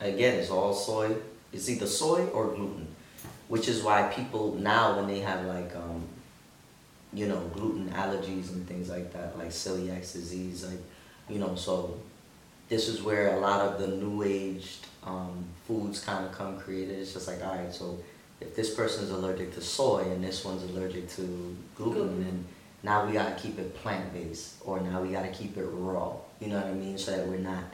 Again, 0.00 0.38
it's 0.38 0.50
all 0.50 0.74
soy. 0.74 1.14
It's 1.52 1.68
either 1.68 1.86
soy 1.86 2.26
or 2.28 2.48
gluten, 2.48 2.88
which 3.48 3.68
is 3.68 3.82
why 3.82 4.04
people 4.04 4.54
now 4.54 4.96
when 4.96 5.06
they 5.06 5.20
have 5.20 5.44
like 5.46 5.76
um, 5.76 6.02
you 7.12 7.28
know, 7.28 7.38
gluten 7.54 7.90
allergies 7.90 8.50
and 8.50 8.66
things 8.66 8.88
like 8.88 9.12
that, 9.12 9.38
like 9.38 9.48
celiac 9.48 10.00
disease, 10.00 10.64
like 10.64 10.80
you 11.28 11.38
know, 11.38 11.54
so 11.54 11.98
this 12.68 12.88
is 12.88 13.02
where 13.02 13.36
a 13.36 13.40
lot 13.40 13.60
of 13.60 13.78
the 13.78 13.86
new 13.86 14.22
aged 14.22 14.86
um, 15.04 15.44
foods 15.66 16.00
kind 16.00 16.24
of 16.24 16.32
come 16.32 16.58
created. 16.58 16.98
It's 16.98 17.12
just 17.12 17.28
like, 17.28 17.44
all 17.44 17.54
right, 17.54 17.72
so 17.72 17.98
if 18.42 18.54
this 18.56 18.74
person's 18.74 19.10
allergic 19.10 19.54
to 19.54 19.60
soy 19.60 20.02
and 20.12 20.22
this 20.22 20.44
one's 20.44 20.62
allergic 20.70 21.08
to 21.16 21.22
gluten, 21.76 21.94
Gluten. 21.94 22.24
then 22.24 22.44
now 22.82 23.06
we 23.06 23.12
gotta 23.12 23.34
keep 23.42 23.58
it 23.58 23.74
plant 23.80 24.12
based, 24.12 24.54
or 24.64 24.80
now 24.80 25.00
we 25.02 25.08
gotta 25.16 25.28
keep 25.40 25.56
it 25.56 25.64
raw. 25.64 26.12
You 26.40 26.48
know 26.48 26.56
what 26.56 26.66
I 26.66 26.72
mean? 26.74 26.98
So 26.98 27.12
that 27.12 27.26
we're 27.26 27.38
not 27.38 27.64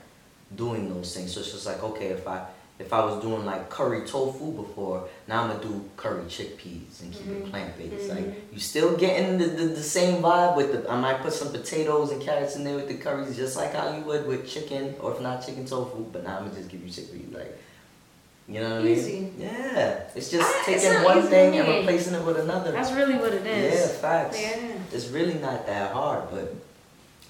doing 0.54 0.92
those 0.92 1.14
things. 1.14 1.32
So 1.32 1.40
it's 1.40 1.52
just 1.52 1.66
like, 1.66 1.82
okay, 1.82 2.08
if 2.08 2.26
I 2.28 2.46
if 2.78 2.92
I 2.92 3.04
was 3.04 3.20
doing 3.20 3.44
like 3.44 3.68
curry 3.70 4.02
tofu 4.06 4.52
before, 4.52 5.08
now 5.26 5.42
I'm 5.42 5.48
gonna 5.50 5.62
do 5.70 5.74
curry 5.96 6.22
chickpeas 6.36 7.02
and 7.02 7.12
keep 7.12 7.26
it 7.26 7.44
Mhm. 7.44 7.50
plant 7.50 7.76
based. 7.76 8.08
Mhm. 8.08 8.14
Like 8.16 8.52
you 8.52 8.60
still 8.60 8.96
getting 8.96 9.36
the, 9.38 9.46
the, 9.46 9.64
the 9.80 9.82
same 9.82 10.22
vibe 10.22 10.54
with 10.56 10.68
the. 10.72 10.80
I 10.88 10.96
might 11.00 11.20
put 11.24 11.32
some 11.32 11.50
potatoes 11.50 12.12
and 12.12 12.20
carrots 12.22 12.54
in 12.56 12.62
there 12.64 12.76
with 12.76 12.86
the 12.88 12.94
curries, 13.04 13.34
just 13.36 13.56
like 13.56 13.72
how 13.74 13.86
you 13.96 14.02
would 14.04 14.26
with 14.28 14.46
chicken, 14.54 14.94
or 15.00 15.12
if 15.14 15.20
not 15.20 15.44
chicken 15.44 15.64
tofu. 15.64 16.04
But 16.12 16.22
now 16.24 16.36
I'm 16.38 16.44
gonna 16.44 16.56
just 16.60 16.68
give 16.72 16.82
you 16.84 16.90
chickpeas, 16.98 17.34
like. 17.34 17.52
You 18.48 18.60
know 18.60 18.76
what 18.76 18.86
Easy. 18.86 19.18
I 19.18 19.20
mean? 19.20 19.34
Yeah, 19.38 20.00
it's 20.14 20.30
just 20.30 20.50
it's 20.68 20.82
taking 20.82 20.92
not 20.94 21.04
one 21.04 21.22
thing 21.26 21.58
and 21.58 21.68
replacing 21.68 22.14
it 22.14 22.24
with 22.24 22.38
another. 22.38 22.72
That's 22.72 22.92
really 22.92 23.16
what 23.16 23.34
it 23.34 23.46
is. 23.46 23.74
Yeah, 23.78 23.86
facts. 23.98 24.40
Yeah. 24.40 24.72
It's 24.90 25.08
really 25.08 25.34
not 25.34 25.66
that 25.66 25.92
hard, 25.92 26.30
but 26.30 26.54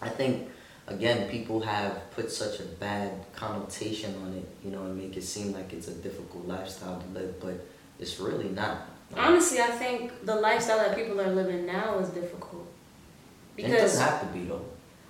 I 0.00 0.08
think 0.10 0.48
again 0.86 1.28
people 1.28 1.58
have 1.60 2.08
put 2.12 2.30
such 2.30 2.60
a 2.60 2.62
bad 2.62 3.10
connotation 3.34 4.14
on 4.22 4.32
it, 4.34 4.48
you 4.64 4.70
know, 4.70 4.82
and 4.84 4.96
make 4.96 5.16
it 5.16 5.24
seem 5.24 5.52
like 5.52 5.72
it's 5.72 5.88
a 5.88 5.94
difficult 5.94 6.46
lifestyle 6.46 7.00
to 7.02 7.18
live, 7.18 7.40
but 7.40 7.66
it's 7.98 8.20
really 8.20 8.50
not. 8.50 8.88
Like, 9.10 9.26
Honestly, 9.26 9.60
I 9.60 9.68
think 9.72 10.24
the 10.24 10.36
lifestyle 10.36 10.78
that 10.78 10.94
people 10.96 11.20
are 11.20 11.32
living 11.32 11.66
now 11.66 11.98
is 11.98 12.10
difficult. 12.10 12.66
it 13.56 13.62
Because 13.64 13.80
doesn't 13.80 14.04
have 14.06 14.20
to 14.20 14.26
be 14.38 14.44
though. 14.44 14.64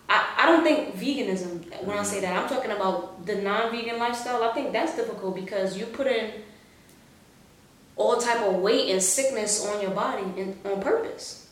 I, 0.08 0.34
I 0.38 0.46
don't 0.46 0.64
think 0.64 0.96
veganism, 0.96 1.84
when 1.84 1.98
I 1.98 2.02
say 2.02 2.20
that, 2.20 2.36
I'm 2.36 2.48
talking 2.48 2.70
about 2.70 3.26
the 3.26 3.36
non 3.36 3.70
vegan 3.70 3.98
lifestyle. 3.98 4.42
I 4.42 4.52
think 4.52 4.72
that's 4.72 4.96
difficult 4.96 5.34
because 5.34 5.76
you 5.76 5.86
put 5.86 6.06
in 6.06 6.32
all 7.96 8.16
type 8.18 8.40
of 8.42 8.56
weight 8.56 8.90
and 8.90 9.02
sickness 9.02 9.66
on 9.66 9.82
your 9.82 9.90
body 9.90 10.22
in, 10.40 10.56
on 10.64 10.80
purpose. 10.80 11.48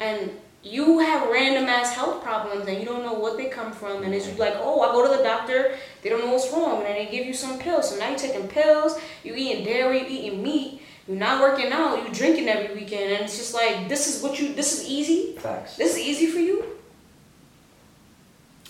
And 0.00 0.30
you 0.62 0.98
have 0.98 1.30
random 1.30 1.66
ass 1.66 1.94
health 1.94 2.22
problems 2.22 2.66
and 2.66 2.78
you 2.78 2.84
don't 2.84 3.04
know 3.04 3.14
what 3.14 3.36
they 3.36 3.46
come 3.46 3.72
from. 3.72 4.02
And 4.02 4.12
it's 4.12 4.36
like, 4.38 4.54
oh, 4.56 4.80
I 4.80 4.92
go 4.92 5.10
to 5.10 5.16
the 5.16 5.22
doctor, 5.22 5.76
they 6.02 6.10
don't 6.10 6.20
know 6.20 6.32
what's 6.32 6.52
wrong. 6.52 6.78
And 6.78 6.86
then 6.86 6.94
they 6.96 7.10
give 7.10 7.24
you 7.24 7.34
some 7.34 7.58
pills. 7.58 7.90
So 7.90 7.96
now 7.96 8.08
you're 8.08 8.18
taking 8.18 8.48
pills, 8.48 8.98
You're 9.22 9.36
eating 9.36 9.64
dairy, 9.64 10.00
You're 10.00 10.08
eating 10.08 10.42
meat, 10.42 10.82
you're 11.06 11.16
not 11.16 11.40
working 11.40 11.72
out, 11.72 12.02
You're 12.02 12.12
drinking 12.12 12.48
every 12.48 12.74
weekend. 12.74 13.12
And 13.12 13.24
it's 13.24 13.38
just 13.38 13.54
like, 13.54 13.88
this 13.88 14.12
is 14.12 14.22
what 14.22 14.40
you, 14.40 14.54
this 14.54 14.78
is 14.78 14.88
easy? 14.88 15.36
Facts. 15.38 15.76
This 15.76 15.92
is 15.92 16.00
easy 16.00 16.26
for 16.26 16.40
you? 16.40 16.64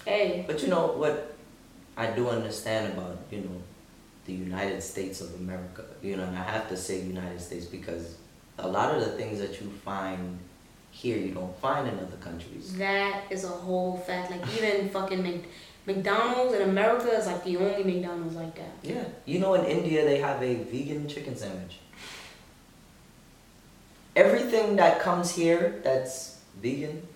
Hey. 0.06 0.44
But 0.46 0.62
you 0.62 0.68
know 0.68 0.86
what 0.86 1.36
I 1.96 2.06
do 2.06 2.28
understand 2.30 2.92
about, 2.92 3.18
you 3.30 3.40
know, 3.40 3.60
the 4.24 4.32
United 4.32 4.82
States 4.82 5.20
of 5.20 5.34
America. 5.34 5.84
You 6.00 6.16
know, 6.16 6.24
and 6.24 6.38
I 6.38 6.44
have 6.44 6.68
to 6.68 6.76
say 6.76 7.02
United 7.02 7.40
States 7.40 7.66
because 7.66 8.16
a 8.58 8.68
lot 8.68 8.94
of 8.94 9.00
the 9.00 9.10
things 9.18 9.38
that 9.40 9.60
you 9.60 9.68
find 9.84 10.38
here 10.90 11.18
you 11.18 11.32
don't 11.32 11.54
find 11.58 11.86
in 11.88 11.98
other 11.98 12.16
countries. 12.16 12.74
That 12.78 13.24
is 13.30 13.44
a 13.44 13.48
whole 13.48 13.98
fact. 13.98 14.30
Like 14.30 14.42
even 14.56 14.88
fucking 14.96 15.22
Mc, 15.22 15.44
McDonald's 15.84 16.54
in 16.54 16.62
America 16.62 17.10
is 17.10 17.26
like 17.26 17.44
the 17.44 17.56
only 17.58 17.84
McDonald's 17.84 18.36
like 18.36 18.54
that. 18.54 18.72
Yeah. 18.82 19.04
You 19.26 19.40
know 19.40 19.54
in 19.54 19.64
India 19.66 20.04
they 20.04 20.18
have 20.20 20.42
a 20.42 20.54
vegan 20.54 21.08
chicken 21.08 21.36
sandwich. 21.36 21.78
Everything 24.14 24.76
that 24.76 25.00
comes 25.00 25.34
here 25.34 25.80
that's 25.84 26.40
vegan 26.62 27.06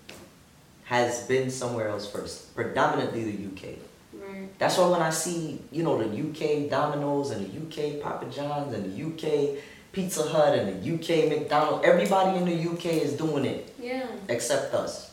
has 0.85 1.25
been 1.27 1.49
somewhere 1.49 1.87
else 1.89 2.09
first. 2.09 2.53
Predominantly 2.55 3.23
the 3.23 3.45
UK. 3.47 3.75
Right. 4.13 4.47
That's 4.59 4.77
why 4.77 4.87
when 4.89 5.01
I 5.01 5.09
see, 5.09 5.61
you 5.71 5.83
know, 5.83 5.97
the 5.97 6.05
UK 6.09 6.69
Domino's 6.69 7.31
and 7.31 7.45
the 7.45 7.57
UK 7.95 8.01
Papa 8.01 8.25
John's 8.29 8.73
and 8.73 8.85
the 8.85 9.03
UK 9.05 9.57
Pizza 9.91 10.23
Hut 10.23 10.57
and 10.57 10.83
the 10.83 10.93
UK 10.95 11.29
McDonald's, 11.29 11.85
everybody 11.85 12.37
in 12.37 12.45
the 12.45 12.71
UK 12.71 12.85
is 13.03 13.13
doing 13.13 13.45
it 13.45 13.73
Yeah. 13.79 14.05
except 14.29 14.73
us. 14.73 15.11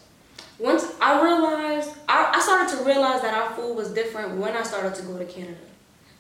Once 0.59 0.85
I 1.01 1.23
realized, 1.23 1.91
I, 2.09 2.33
I 2.35 2.41
started 2.41 2.77
to 2.79 2.85
realize 2.85 3.23
that 3.23 3.33
our 3.35 3.51
food 3.55 3.77
was 3.77 3.91
different 3.93 4.37
when 4.39 4.57
I 4.57 4.63
started 4.65 4.95
to 4.97 5.03
go 5.03 5.17
to 5.19 5.25
Canada. 5.25 5.57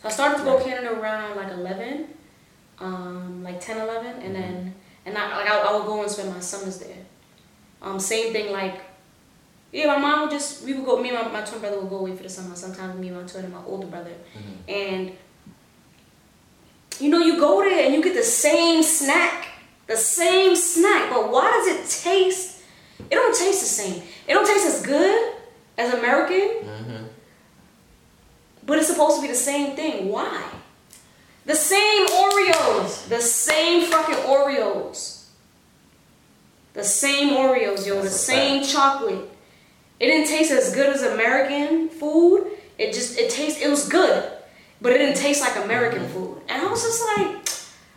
So 0.03 0.09
I 0.09 0.13
started 0.13 0.39
to 0.39 0.45
go 0.45 0.57
Right. 0.57 0.65
Canada 0.67 0.93
around 1.01 1.37
like 1.37 1.51
11, 1.53 2.07
um, 2.79 3.43
like 3.43 3.61
10, 3.61 3.79
11, 3.79 4.23
and 4.23 4.35
then, 4.35 4.75
and 5.07 5.19
I, 5.19 5.37
like 5.39 5.51
I, 5.51 5.59
I 5.59 5.77
would 5.77 5.87
go 5.87 6.03
and 6.03 6.11
spend 6.11 6.33
my 6.33 6.39
summers 6.41 6.79
there. 6.79 6.97
Um, 7.83 7.99
same 7.99 8.33
thing 8.33 8.53
like, 8.53 8.81
yeah, 9.73 9.87
my 9.87 9.99
mom 9.99 10.23
would 10.23 10.31
just, 10.31 10.65
we 10.65 10.73
would 10.75 10.85
go, 10.85 11.01
me 11.03 11.11
and 11.11 11.19
my, 11.33 11.41
my 11.41 11.47
twin 11.47 11.61
brother 11.61 11.79
would 11.81 11.91
go 11.91 11.99
away 11.99 12.17
for 12.17 12.23
the 12.23 12.29
summer. 12.29 12.55
Sometimes 12.57 12.99
me 12.99 13.09
and 13.09 13.17
my 13.19 13.23
twin 13.25 13.45
and 13.45 13.53
my 13.53 13.63
older 13.67 13.87
brother. 13.87 14.13
And, 14.67 15.13
you 17.01 17.11
know, 17.11 17.19
you 17.19 17.39
go 17.39 17.63
there 17.63 17.85
and 17.85 17.95
you 17.95 18.03
get 18.03 18.15
the 18.15 18.23
same 18.23 18.83
snack, 18.83 19.47
the 19.87 19.97
same 19.97 20.57
snack, 20.57 21.11
but 21.11 21.31
why 21.31 21.51
does 21.51 21.67
it 21.69 22.03
taste, 22.03 22.63
it 23.11 23.15
don't 23.15 23.37
taste 23.37 23.61
the 23.61 23.67
same. 23.67 24.03
It 24.27 24.35
don't 24.35 24.47
taste 24.47 24.67
as 24.67 24.83
good 24.85 25.35
as 25.77 25.95
American, 25.95 26.39
Mm-hmm. 26.69 27.05
but 28.67 28.79
it's 28.79 28.89
supposed 28.89 29.17
to 29.17 29.23
be 29.23 29.29
the 29.29 29.35
same 29.35 29.77
thing. 29.77 30.09
Why? 30.09 30.43
The 31.47 31.55
same 31.55 32.07
Oreos. 32.09 33.09
The 33.09 33.21
same 33.21 33.85
fucking 33.91 34.17
Oreos. 34.17 35.27
The 36.75 36.85
same 36.85 37.31
Oreos, 37.35 37.87
yo. 37.87 37.95
That's 37.95 38.05
the 38.05 38.19
same 38.19 38.65
chocolate. 38.65 39.31
It 40.01 40.07
didn't 40.07 40.29
taste 40.29 40.51
as 40.53 40.75
good 40.75 40.89
as 40.95 41.03
American 41.03 41.89
food. 41.89 42.47
It 42.79 42.93
just 42.93 43.19
it 43.19 43.31
tastes 43.31 43.61
it 43.61 43.69
was 43.69 43.89
good, 43.89 44.31
but 44.81 44.93
it 44.93 44.99
didn't 44.99 45.17
taste 45.17 45.41
like 45.41 45.57
American 45.65 46.03
Mm-hmm. 46.03 46.13
food. 46.13 46.41
And 46.49 46.63
I 46.63 46.71
was 46.71 46.83
just 46.83 47.03
like, 47.17 47.37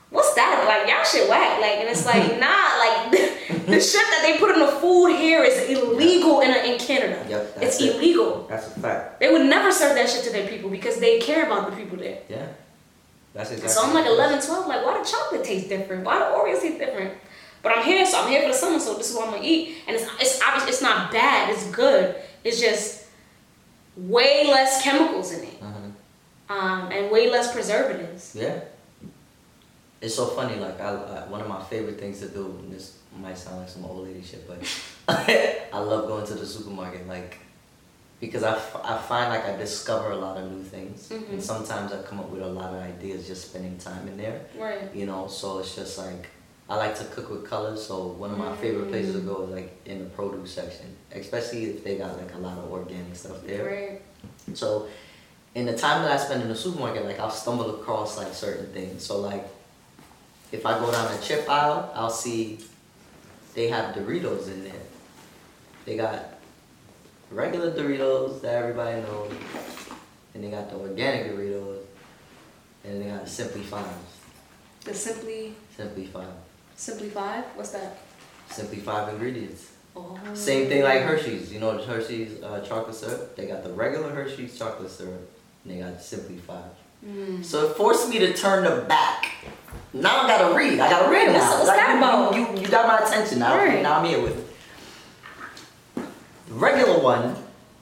what's 0.09 0.33
that? 0.33 0.65
Like 0.67 0.89
y'all 0.89 1.03
shit 1.03 1.29
whack. 1.29 1.59
Like 1.61 1.77
and 1.81 1.89
it's 1.89 2.05
like 2.05 2.39
nah. 2.45 2.79
Like 2.79 3.11
the 3.67 3.79
shit 3.91 4.01
that 4.13 4.21
they 4.23 4.39
put 4.39 4.51
in 4.51 4.59
the 4.59 4.71
food 4.81 5.15
here 5.17 5.43
is 5.43 5.69
illegal 5.69 6.41
in 6.41 6.49
in 6.65 6.79
Canada. 6.79 7.23
Yep, 7.29 7.57
it's 7.61 7.79
it. 7.79 7.95
illegal. 7.95 8.47
That's 8.49 8.67
a 8.75 8.79
fact. 8.79 9.19
They 9.19 9.31
would 9.31 9.45
never 9.45 9.71
serve 9.71 9.95
that 9.95 10.09
shit 10.09 10.23
to 10.23 10.31
their 10.31 10.47
people 10.47 10.69
because 10.71 10.97
they 10.99 11.19
care 11.19 11.45
about 11.45 11.69
the 11.69 11.75
people 11.77 11.97
there. 11.97 12.17
Yeah. 12.27 12.47
That's 13.33 13.51
exactly. 13.51 13.73
So 13.73 13.83
I'm 13.87 13.93
like 13.93 14.05
11, 14.07 14.41
12, 14.45 14.67
like, 14.67 14.85
why 14.85 14.99
the 15.01 15.05
chocolate 15.09 15.45
taste 15.45 15.69
different? 15.69 16.03
Why 16.03 16.19
the 16.19 16.25
Oreos 16.25 16.59
taste 16.61 16.79
different? 16.79 17.13
But 17.63 17.77
I'm 17.77 17.83
here, 17.85 18.05
so 18.05 18.21
I'm 18.21 18.29
here 18.29 18.41
for 18.41 18.47
the 18.47 18.53
summer, 18.53 18.79
so 18.79 18.95
this 18.95 19.09
is 19.11 19.15
what 19.15 19.27
I'm 19.27 19.33
gonna 19.35 19.43
eat. 19.45 19.77
And 19.87 19.95
it's 19.95 20.05
it's 20.19 20.41
obvious 20.41 20.67
it's 20.69 20.81
not 20.81 21.11
bad, 21.11 21.49
it's 21.51 21.65
good. 21.71 22.15
It's 22.43 22.59
just 22.59 23.05
way 23.97 24.45
less 24.47 24.81
chemicals 24.83 25.31
in 25.33 25.43
it. 25.43 25.61
Mhm. 25.61 25.91
Um, 26.49 26.91
and 26.91 27.11
way 27.11 27.29
less 27.29 27.51
preservatives. 27.53 28.35
Yeah. 28.35 28.59
It's 30.01 30.15
so 30.15 30.25
funny. 30.27 30.55
Like 30.59 30.79
I, 30.81 30.89
I, 30.89 31.27
one 31.29 31.41
of 31.41 31.47
my 31.47 31.61
favorite 31.63 31.99
things 31.99 32.19
to 32.21 32.27
do. 32.29 32.45
And 32.59 32.71
this 32.73 32.97
might 33.19 33.37
sound 33.37 33.59
like 33.59 33.69
some 33.69 33.85
old 33.85 34.07
lady 34.07 34.23
shit, 34.23 34.47
but 34.47 34.57
I 35.07 35.79
love 35.79 36.07
going 36.07 36.25
to 36.27 36.33
the 36.33 36.45
supermarket. 36.45 37.07
Like 37.07 37.37
because 38.19 38.43
I, 38.43 38.51
f- 38.55 38.81
I 38.83 38.97
find 38.97 39.29
like 39.29 39.45
I 39.45 39.55
discover 39.57 40.11
a 40.11 40.15
lot 40.15 40.37
of 40.37 40.51
new 40.51 40.63
things, 40.63 41.09
Mhm. 41.09 41.29
and 41.33 41.43
sometimes 41.43 41.91
I 41.91 42.01
come 42.03 42.19
up 42.19 42.29
with 42.29 42.41
a 42.41 42.47
lot 42.47 42.73
of 42.73 42.79
ideas 42.81 43.27
just 43.27 43.49
spending 43.49 43.77
time 43.77 44.07
in 44.07 44.17
there. 44.17 44.41
Right. 44.57 44.93
You 44.95 45.05
know, 45.07 45.27
so 45.27 45.59
it's 45.59 45.75
just 45.75 45.97
like 45.97 46.27
I 46.71 46.77
like 46.77 46.97
to 46.99 47.03
cook 47.03 47.29
with 47.29 47.49
colors. 47.49 47.85
So 47.85 48.07
one 48.07 48.31
of 48.31 48.37
my 48.37 48.55
favorite 48.55 48.87
places 48.87 49.15
to 49.15 49.19
go 49.19 49.43
is 49.43 49.49
like 49.49 49.81
in 49.85 49.99
the 49.99 50.05
produce 50.05 50.53
section, 50.53 50.85
especially 51.13 51.65
if 51.65 51.83
they 51.83 51.97
got 51.97 52.17
like 52.17 52.33
a 52.33 52.37
lot 52.37 52.57
of 52.57 52.71
organic 52.71 53.13
stuff 53.13 53.43
there. 53.45 53.65
Right. 53.65 54.01
So 54.55 54.87
in 55.53 55.65
the 55.65 55.77
time 55.77 56.03
that 56.03 56.13
I 56.13 56.15
spend 56.15 56.43
in 56.43 56.47
the 56.47 56.55
supermarket, 56.55 57.03
like 57.03 57.19
I'll 57.19 57.29
stumble 57.29 57.75
across 57.75 58.17
like 58.17 58.33
certain 58.33 58.67
things. 58.67 59.03
So 59.03 59.19
like, 59.19 59.45
if 60.53 60.65
I 60.65 60.79
go 60.79 60.89
down 60.89 61.13
the 61.13 61.21
chip 61.21 61.49
aisle, 61.49 61.91
I'll 61.93 62.09
see 62.09 62.59
they 63.53 63.67
have 63.67 63.93
Doritos 63.93 64.47
in 64.47 64.63
there. 64.63 64.81
They 65.83 65.97
got 65.97 66.39
regular 67.31 67.73
Doritos 67.73 68.39
that 68.43 68.55
everybody 68.55 69.01
knows, 69.01 69.33
and 70.33 70.41
they 70.41 70.49
got 70.49 70.69
the 70.69 70.77
organic 70.77 71.33
Doritos, 71.33 71.79
and 72.85 73.01
they 73.01 73.09
got 73.09 73.27
Simply 73.27 73.63
Fives. 73.63 73.89
The 74.85 74.93
Simply 74.93 75.53
Simply 75.75 76.05
Five. 76.05 76.27
Simply 76.81 77.09
Five? 77.09 77.43
What's 77.53 77.69
that? 77.73 77.99
Simply 78.49 78.79
Five 78.79 79.13
ingredients. 79.13 79.69
Oh. 79.95 80.17
Same 80.33 80.67
thing 80.67 80.81
like 80.81 81.01
Hershey's. 81.01 81.53
You 81.53 81.59
know 81.59 81.77
Hershey's 81.77 82.41
uh, 82.41 82.65
chocolate 82.67 82.95
syrup. 82.95 83.35
They 83.35 83.45
got 83.45 83.63
the 83.63 83.69
regular 83.71 84.09
Hershey's 84.09 84.57
chocolate 84.57 84.89
syrup, 84.89 85.29
and 85.63 85.71
they 85.71 85.79
got 85.79 86.01
Simply 86.01 86.37
Five. 86.37 86.71
Mm. 87.05 87.45
So 87.45 87.69
it 87.69 87.77
forced 87.77 88.09
me 88.09 88.17
to 88.17 88.33
turn 88.33 88.63
the 88.63 88.81
back. 88.85 89.31
Now 89.93 90.21
I 90.23 90.27
gotta 90.27 90.55
read. 90.57 90.79
I 90.79 90.89
gotta 90.89 91.11
read 91.11 91.31
now. 91.31 91.51
What's 91.51 91.67
Like, 91.67 91.77
that 91.77 91.91
you- 91.91 91.97
about? 91.99 92.35
You, 92.55 92.61
you, 92.63 92.67
got 92.67 92.87
my 92.87 93.05
attention 93.07 93.37
now. 93.37 93.55
Right. 93.55 93.83
Now 93.83 93.99
I'm 93.99 94.05
here 94.05 94.19
with 94.23 94.39
it. 94.39 96.03
The 96.47 96.53
regular 96.55 96.99
one 96.99 97.35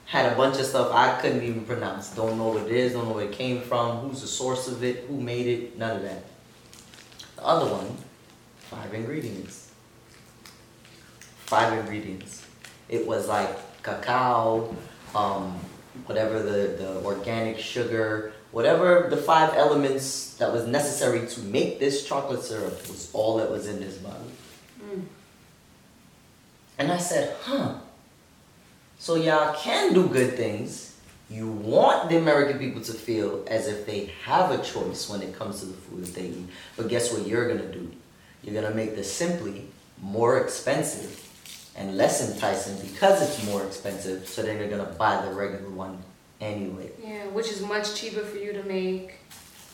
had 0.04 0.30
a 0.30 0.36
bunch 0.36 0.58
of 0.58 0.66
stuff 0.66 0.90
I 0.92 1.18
couldn't 1.22 1.42
even 1.42 1.64
pronounce. 1.64 2.14
Don't 2.14 2.36
know 2.36 2.48
what 2.48 2.66
it 2.66 2.70
is. 2.70 2.92
Don't 2.92 3.08
know 3.08 3.14
where 3.14 3.24
it 3.24 3.32
came 3.32 3.62
from. 3.62 4.00
Who's 4.00 4.20
the 4.20 4.26
source 4.26 4.68
of 4.68 4.84
it? 4.84 5.06
Who 5.08 5.18
made 5.18 5.46
it? 5.46 5.78
None 5.78 5.96
of 5.96 6.02
that. 6.02 6.22
The 7.36 7.46
other 7.46 7.72
one, 7.72 7.96
five 8.70 8.94
ingredients. 8.94 9.70
Five 11.46 11.76
ingredients. 11.78 12.46
It 12.88 13.06
was 13.06 13.26
like 13.26 13.82
cacao, 13.82 14.74
um, 15.14 15.58
whatever 16.06 16.40
the, 16.40 16.76
the 16.76 17.02
organic 17.04 17.58
sugar, 17.58 18.32
whatever 18.52 19.08
the 19.10 19.16
five 19.16 19.54
elements 19.54 20.34
that 20.34 20.52
was 20.52 20.66
necessary 20.66 21.26
to 21.26 21.40
make 21.40 21.80
this 21.80 22.06
chocolate 22.06 22.42
syrup 22.42 22.78
was 22.88 23.10
all 23.12 23.38
that 23.38 23.50
was 23.50 23.66
in 23.66 23.80
this 23.80 23.96
bottle. 23.96 24.30
Mm. 24.84 25.02
And 26.78 26.92
I 26.92 26.98
said, 26.98 27.36
huh. 27.42 27.74
So 28.98 29.16
y'all 29.16 29.54
can 29.54 29.92
do 29.92 30.06
good 30.08 30.36
things. 30.36 30.96
You 31.28 31.48
want 31.50 32.08
the 32.08 32.16
American 32.16 32.58
people 32.58 32.82
to 32.82 32.92
feel 32.92 33.44
as 33.48 33.66
if 33.66 33.86
they 33.86 34.12
have 34.24 34.50
a 34.50 34.62
choice 34.62 35.08
when 35.08 35.22
it 35.22 35.34
comes 35.34 35.60
to 35.60 35.66
the 35.66 35.74
food 35.74 36.04
that 36.04 36.14
they 36.14 36.26
eat. 36.26 36.48
But 36.76 36.88
guess 36.88 37.12
what 37.12 37.26
you're 37.26 37.48
gonna 37.48 37.72
do? 37.72 37.90
You're 38.42 38.60
gonna 38.60 38.74
make 38.74 38.96
the 38.96 39.04
simply 39.04 39.66
more 40.02 40.38
expensive 40.40 41.26
and 41.76 41.96
less 41.96 42.32
enticing 42.32 42.76
because 42.86 43.22
it's 43.22 43.44
more 43.46 43.64
expensive. 43.64 44.26
So 44.28 44.42
then 44.42 44.58
you're 44.58 44.68
gonna 44.70 44.94
buy 44.98 45.24
the 45.24 45.32
regular 45.32 45.70
one 45.70 46.02
anyway. 46.40 46.90
Yeah, 47.02 47.26
which 47.28 47.50
is 47.50 47.60
much 47.60 47.94
cheaper 47.94 48.20
for 48.22 48.38
you 48.38 48.52
to 48.52 48.62
make, 48.64 49.14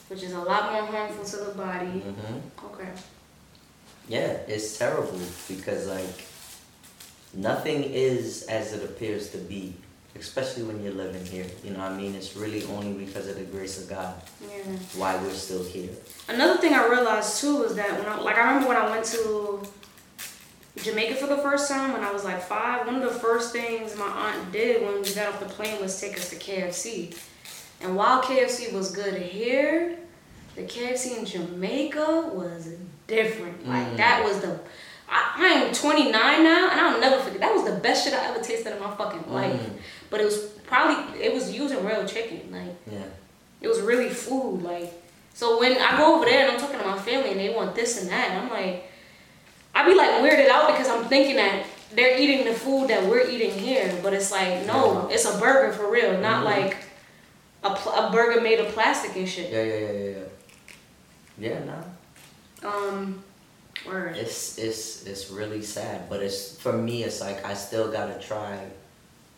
which 0.09 0.23
is 0.23 0.33
a 0.33 0.41
lot 0.41 0.73
more 0.73 0.85
harmful 0.85 1.25
to 1.25 1.37
the 1.45 1.53
body. 1.53 1.87
hmm 1.87 2.39
Okay. 2.67 2.89
Yeah, 4.09 4.39
it's 4.47 4.77
terrible 4.79 5.19
because 5.49 5.87
like 5.87 6.27
nothing 7.35 7.85
is 7.85 8.43
as 8.49 8.73
it 8.73 8.85
appears 8.85 9.31
to 9.31 9.39
be, 9.39 9.75
especially 10.19 10.63
when 10.65 10.83
you're 10.83 10.93
living 10.95 11.25
here. 11.25 11.47
You 11.65 11.71
know 11.73 11.81
what 11.81 11.93
I 11.93 11.97
mean? 11.97 12.15
It's 12.15 12.37
really 12.37 12.65
only 12.65 13.05
because 13.05 13.29
of 13.29 13.37
the 13.37 13.45
grace 13.45 13.83
of 13.83 13.89
God 13.89 14.15
Yeah. 14.43 14.49
why 14.97 15.17
we're 15.17 15.31
still 15.33 15.65
here. 15.65 15.91
Another 16.29 16.59
thing 16.61 16.73
I 16.75 16.87
realized 16.89 17.41
too 17.41 17.63
is 17.65 17.75
that 17.77 17.99
when 17.99 18.07
I 18.07 18.19
like 18.21 18.37
I 18.37 18.47
remember 18.49 18.69
when 18.69 18.77
I 18.77 18.91
went 18.91 19.05
to 19.07 19.63
Jamaica 20.83 21.15
for 21.17 21.27
the 21.27 21.39
first 21.39 21.71
time 21.71 21.93
when 21.93 22.03
I 22.05 22.13
was 22.13 22.25
like 22.25 22.43
five, 22.43 22.87
one 22.87 22.97
of 22.97 23.03
the 23.03 23.19
first 23.19 23.53
things 23.53 23.97
my 23.97 24.07
aunt 24.07 24.53
did 24.53 24.83
when 24.83 25.01
we 25.03 25.15
got 25.15 25.29
off 25.33 25.41
the 25.41 25.47
plane 25.47 25.81
was 25.81 25.99
take 26.01 26.17
us 26.19 26.29
to 26.31 26.37
KFC. 26.37 27.17
And 27.81 27.97
while 27.97 28.23
KFC 28.23 28.73
was 28.73 28.91
good 28.93 29.21
here, 29.21 29.99
the 30.55 30.63
KFC 30.63 31.19
in 31.19 31.25
Jamaica 31.27 32.31
was 32.33 32.69
different. 33.07 33.67
Like 33.69 33.87
Mm. 33.89 33.97
that 33.99 34.25
was 34.25 34.41
the 34.41 34.59
I, 35.09 35.35
I 35.39 35.47
am 35.63 35.73
29 35.73 36.11
now 36.13 36.69
and 36.71 36.81
I'll 36.81 37.01
never 37.01 37.23
forget 37.23 37.41
that 37.41 37.55
was 37.55 37.63
the 37.65 37.77
best 37.79 38.05
shit 38.05 38.13
I 38.13 38.27
ever 38.29 38.43
tasted 38.43 38.75
in 38.75 38.81
my 38.83 38.93
fucking 38.97 39.31
life. 39.33 39.53
Mm. 39.61 39.79
But 40.11 40.21
it 40.21 40.25
was 40.25 40.39
probably 40.67 41.21
it 41.21 41.33
was 41.35 41.53
using 41.53 41.85
real 41.85 42.07
chicken. 42.07 42.41
Like 42.53 42.75
Yeah. 42.91 43.05
it 43.61 43.69
was 43.69 43.81
really 43.81 44.09
food. 44.11 44.63
Like, 44.63 44.93
so 45.35 45.59
when 45.61 45.77
I 45.79 45.97
go 45.97 46.17
over 46.17 46.25
there 46.25 46.43
and 46.47 46.53
I'm 46.53 46.61
talking 46.61 46.79
to 46.79 46.87
my 46.87 46.99
family 46.99 47.31
and 47.33 47.41
they 47.41 47.51
want 47.55 47.75
this 47.75 48.01
and 48.01 48.11
that, 48.11 48.31
I'm 48.33 48.49
like, 48.51 48.91
I 49.75 49.87
be 49.87 49.95
like 49.95 50.11
weirded 50.23 50.49
out 50.49 50.69
because 50.73 50.89
I'm 50.89 51.05
thinking 51.07 51.37
that 51.37 51.65
they're 51.95 52.19
eating 52.19 52.45
the 52.47 52.53
food 52.55 52.89
that 52.89 53.05
we're 53.05 53.29
eating 53.29 53.53
here, 53.53 53.93
but 54.03 54.13
it's 54.13 54.31
like, 54.33 54.67
no, 54.67 55.07
Yeah. 55.09 55.15
it's 55.15 55.25
a 55.25 55.39
burger 55.39 55.73
for 55.73 55.91
real, 55.91 56.19
not 56.19 56.43
Mhm. 56.43 56.45
like 56.45 56.77
a, 57.63 57.75
pl- 57.75 57.93
a 57.93 58.11
burger 58.11 58.41
made 58.41 58.59
of 58.61 58.69
plastic 58.73 59.15
and 59.17 59.29
shit. 59.29 59.51
Yeah, 59.53 59.63
yeah, 59.63 59.79
yeah, 59.79 59.93
yeah, 59.93 60.09
yeah. 60.11 61.49
Yeah, 61.51 61.59
nah. 61.65 62.69
Um, 62.71 63.23
word. 63.87 64.17
It's 64.17 64.57
it's 64.59 65.05
it's 65.05 65.31
really 65.31 65.63
sad, 65.63 66.09
but 66.09 66.23
it's 66.23 66.57
for 66.57 66.73
me. 66.73 67.05
It's 67.05 67.21
like 67.21 67.45
I 67.45 67.53
still 67.55 67.93
gotta 67.93 68.19
try 68.19 68.59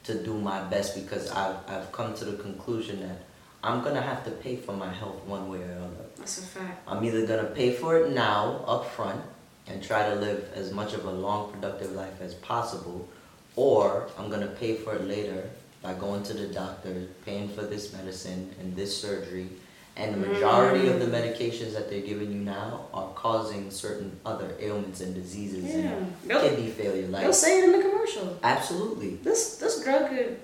to 0.09 0.14
do 0.23 0.35
my 0.35 0.61
best 0.64 0.94
because 0.94 1.31
I've 1.31 1.57
I've 1.68 1.92
come 1.92 2.14
to 2.14 2.25
the 2.25 2.37
conclusion 2.42 3.01
that 3.07 3.18
I'm 3.62 3.83
gonna 3.85 4.03
have 4.03 4.25
to 4.25 4.31
pay 4.31 4.57
for 4.57 4.73
my 4.73 4.92
health 5.01 5.25
one 5.25 5.49
way 5.51 5.59
or 5.59 5.71
another. 5.79 6.07
That's 6.16 6.38
a 6.38 6.42
fact. 6.42 6.83
I'm 6.88 7.05
either 7.05 7.27
gonna 7.27 7.53
pay 7.61 7.73
for 7.73 7.99
it 7.99 8.12
now 8.12 8.64
up 8.66 8.90
front 8.90 9.21
and 9.66 9.83
try 9.83 10.09
to 10.09 10.14
live 10.14 10.51
as 10.55 10.73
much 10.73 10.94
of 10.94 11.05
a 11.05 11.11
long 11.11 11.53
productive 11.53 11.92
life 11.92 12.21
as 12.21 12.35
possible, 12.35 13.09
or 13.55 14.09
I'm 14.18 14.31
gonna 14.31 14.55
pay 14.62 14.77
for 14.77 14.94
it 14.94 15.05
later 15.07 15.51
by 15.83 15.94
going 15.94 16.23
to 16.25 16.35
the 16.35 16.47
doctor, 16.47 17.07
paying 17.25 17.49
for 17.51 17.62
this 17.62 17.92
medicine 17.92 18.55
and 18.61 18.75
this 18.75 18.99
surgery. 19.01 19.49
And 19.98 20.14
the 20.14 20.28
majority 20.28 20.87
of 20.88 21.00
the 21.00 21.06
medications 21.06 21.72
that 21.74 21.90
they're 21.90 22.02
giving 22.02 22.30
you 22.32 22.38
now 22.38 22.87
are 22.94 23.08
causing 23.16 23.68
certain 23.72 24.12
other 24.24 24.54
ailments 24.61 25.00
and 25.00 25.12
diseases 25.12 25.64
Yeah. 25.64 25.74
and 25.90 26.14
They'll, 26.24 26.40
kidney 26.40 26.70
failure. 26.70 27.08
Like 27.08 27.22
they'll 27.22 27.32
say 27.32 27.58
it 27.58 27.64
in 27.64 27.72
the 27.72 27.82
commercial. 27.88 28.38
absolutely. 28.44 29.16
This 29.16 29.56
this 29.58 29.82
drug 29.82 30.08
could 30.11 30.38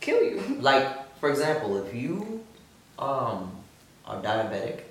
kill 0.00 0.22
you. 0.22 0.40
Like 0.60 0.86
for 1.18 1.30
example, 1.30 1.84
if 1.84 1.92
you 1.94 2.44
um, 2.98 3.50
are 4.06 4.22
diabetic 4.22 4.82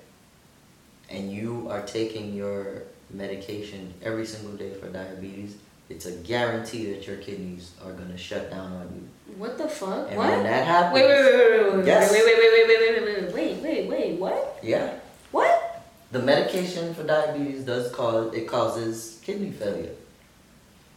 and 1.10 1.32
you 1.32 1.68
are 1.70 1.82
taking 1.82 2.34
your 2.34 2.82
medication 3.10 3.92
every 4.02 4.26
single 4.26 4.56
day 4.56 4.74
for 4.74 4.88
diabetes, 4.88 5.56
it's 5.88 6.04
a 6.06 6.12
guarantee 6.12 6.92
that 6.92 7.06
your 7.06 7.16
kidneys 7.16 7.72
are 7.84 7.92
gonna 7.92 8.16
shut 8.18 8.50
down 8.50 8.72
on 8.72 8.86
you. 8.94 9.08
What 9.36 9.58
the 9.58 9.68
fuck? 9.68 10.08
And 10.08 10.16
what? 10.18 10.28
when 10.30 10.42
that 10.44 10.66
happens, 10.66 10.94
Wait, 10.94 11.06
wait, 11.06 11.24
wait, 11.24 11.34
wait, 11.34 11.62
wait, 11.62 11.76
wait, 11.76 11.86
Yes. 11.86 12.12
wait, 12.12 12.24
wait, 12.24 12.36
wait, 12.38 12.52
wait, 12.52 12.68
wait, 12.68 13.04
wait, 13.04 13.34
wait, 13.34 13.34
wait, 13.34 13.62
wait, 13.62 13.88
wait, 13.88 14.18
what? 14.20 14.58
yeah, 14.62 14.94
What? 15.30 15.82
the 16.12 16.18
medication 16.20 16.94
for 16.94 17.02
diabetes 17.04 17.64
does 17.64 17.90
cause 17.92 18.34
it 18.34 18.46
causes 18.46 19.18
kidney 19.24 19.50
failure. 19.50 19.94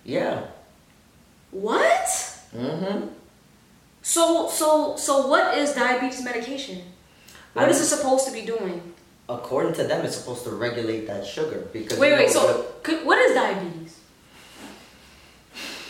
Yeah. 0.03 0.41
What? 1.51 2.05
Mm-hmm. 2.53 3.07
So, 4.01 4.49
so, 4.49 4.95
so, 4.97 5.27
what 5.27 5.57
is 5.57 5.73
diabetes 5.73 6.21
medication? 6.23 6.81
What 7.53 7.69
is 7.69 7.79
it 7.79 7.85
supposed 7.85 8.27
to 8.27 8.33
be 8.33 8.41
doing? 8.41 8.93
According 9.29 9.73
to 9.75 9.85
them, 9.85 10.05
it's 10.05 10.17
supposed 10.17 10.43
to 10.43 10.51
regulate 10.51 11.07
that 11.07 11.25
sugar 11.25 11.67
because 11.73 11.97
Wait, 11.97 12.11
wait. 12.11 12.29
So, 12.29 12.65
could, 12.83 13.05
what 13.05 13.17
is 13.17 13.33
diabetes? 13.33 13.99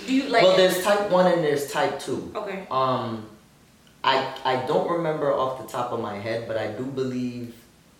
Do 0.06 0.13
you 0.13 0.30
like? 0.30 0.44
well, 0.44 0.58
there's 0.58 0.84
type 0.84 1.10
one 1.10 1.32
and 1.32 1.44
there's 1.44 1.72
type 1.72 2.00
two. 2.00 2.32
okay. 2.36 2.68
Um, 2.70 3.28
I 4.04 4.34
I 4.44 4.65
don't 4.68 4.89
remember 4.89 5.34
off 5.34 5.62
the 5.62 5.68
top 5.68 5.91
of 5.91 6.00
my 6.00 6.15
head, 6.18 6.48
but 6.48 6.58
I 6.58 6.68
do 6.68 6.84
believe 6.86 7.56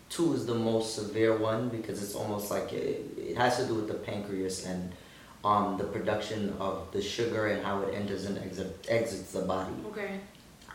two 0.08 0.32
is 0.34 0.46
the 0.46 0.54
most 0.54 0.94
severe 0.94 1.36
one 1.36 1.68
because 1.68 2.02
it's 2.02 2.14
almost 2.14 2.50
like 2.50 2.72
it, 2.72 3.04
it 3.18 3.36
has 3.36 3.56
to 3.58 3.66
do 3.66 3.74
with 3.74 3.88
the 3.88 3.94
pancreas 3.94 4.64
and 4.64 4.92
um 5.44 5.76
the 5.78 5.84
production 5.84 6.54
of 6.60 6.86
the 6.92 7.02
sugar 7.02 7.48
and 7.48 7.64
how 7.64 7.82
it 7.82 7.92
enters 7.94 8.24
and 8.24 8.38
exit, 8.38 8.86
exits 8.88 9.32
the 9.32 9.42
body. 9.42 9.74
Okay. 9.86 10.20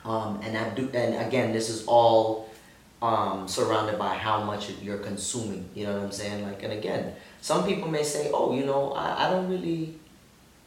Um, 0.04 0.40
and 0.44 0.58
I 0.58 0.70
do, 0.74 0.90
and 0.94 1.16
again, 1.28 1.54
this 1.54 1.70
is 1.70 1.86
all 1.86 2.50
um, 3.02 3.48
surrounded 3.48 3.98
by 4.00 4.16
how 4.16 4.44
much 4.44 4.70
you're 4.82 4.98
consuming. 4.98 5.70
You 5.76 5.86
know 5.86 5.94
what 5.94 6.04
I'm 6.04 6.12
saying? 6.12 6.44
Like, 6.44 6.64
and 6.64 6.74
again, 6.74 7.14
some 7.42 7.66
people 7.66 7.88
may 7.88 8.04
say, 8.04 8.32
"Oh, 8.34 8.54
you 8.54 8.66
know, 8.66 8.92
I, 8.94 9.28
I 9.28 9.30
don't 9.30 9.48
really, 9.50 10.00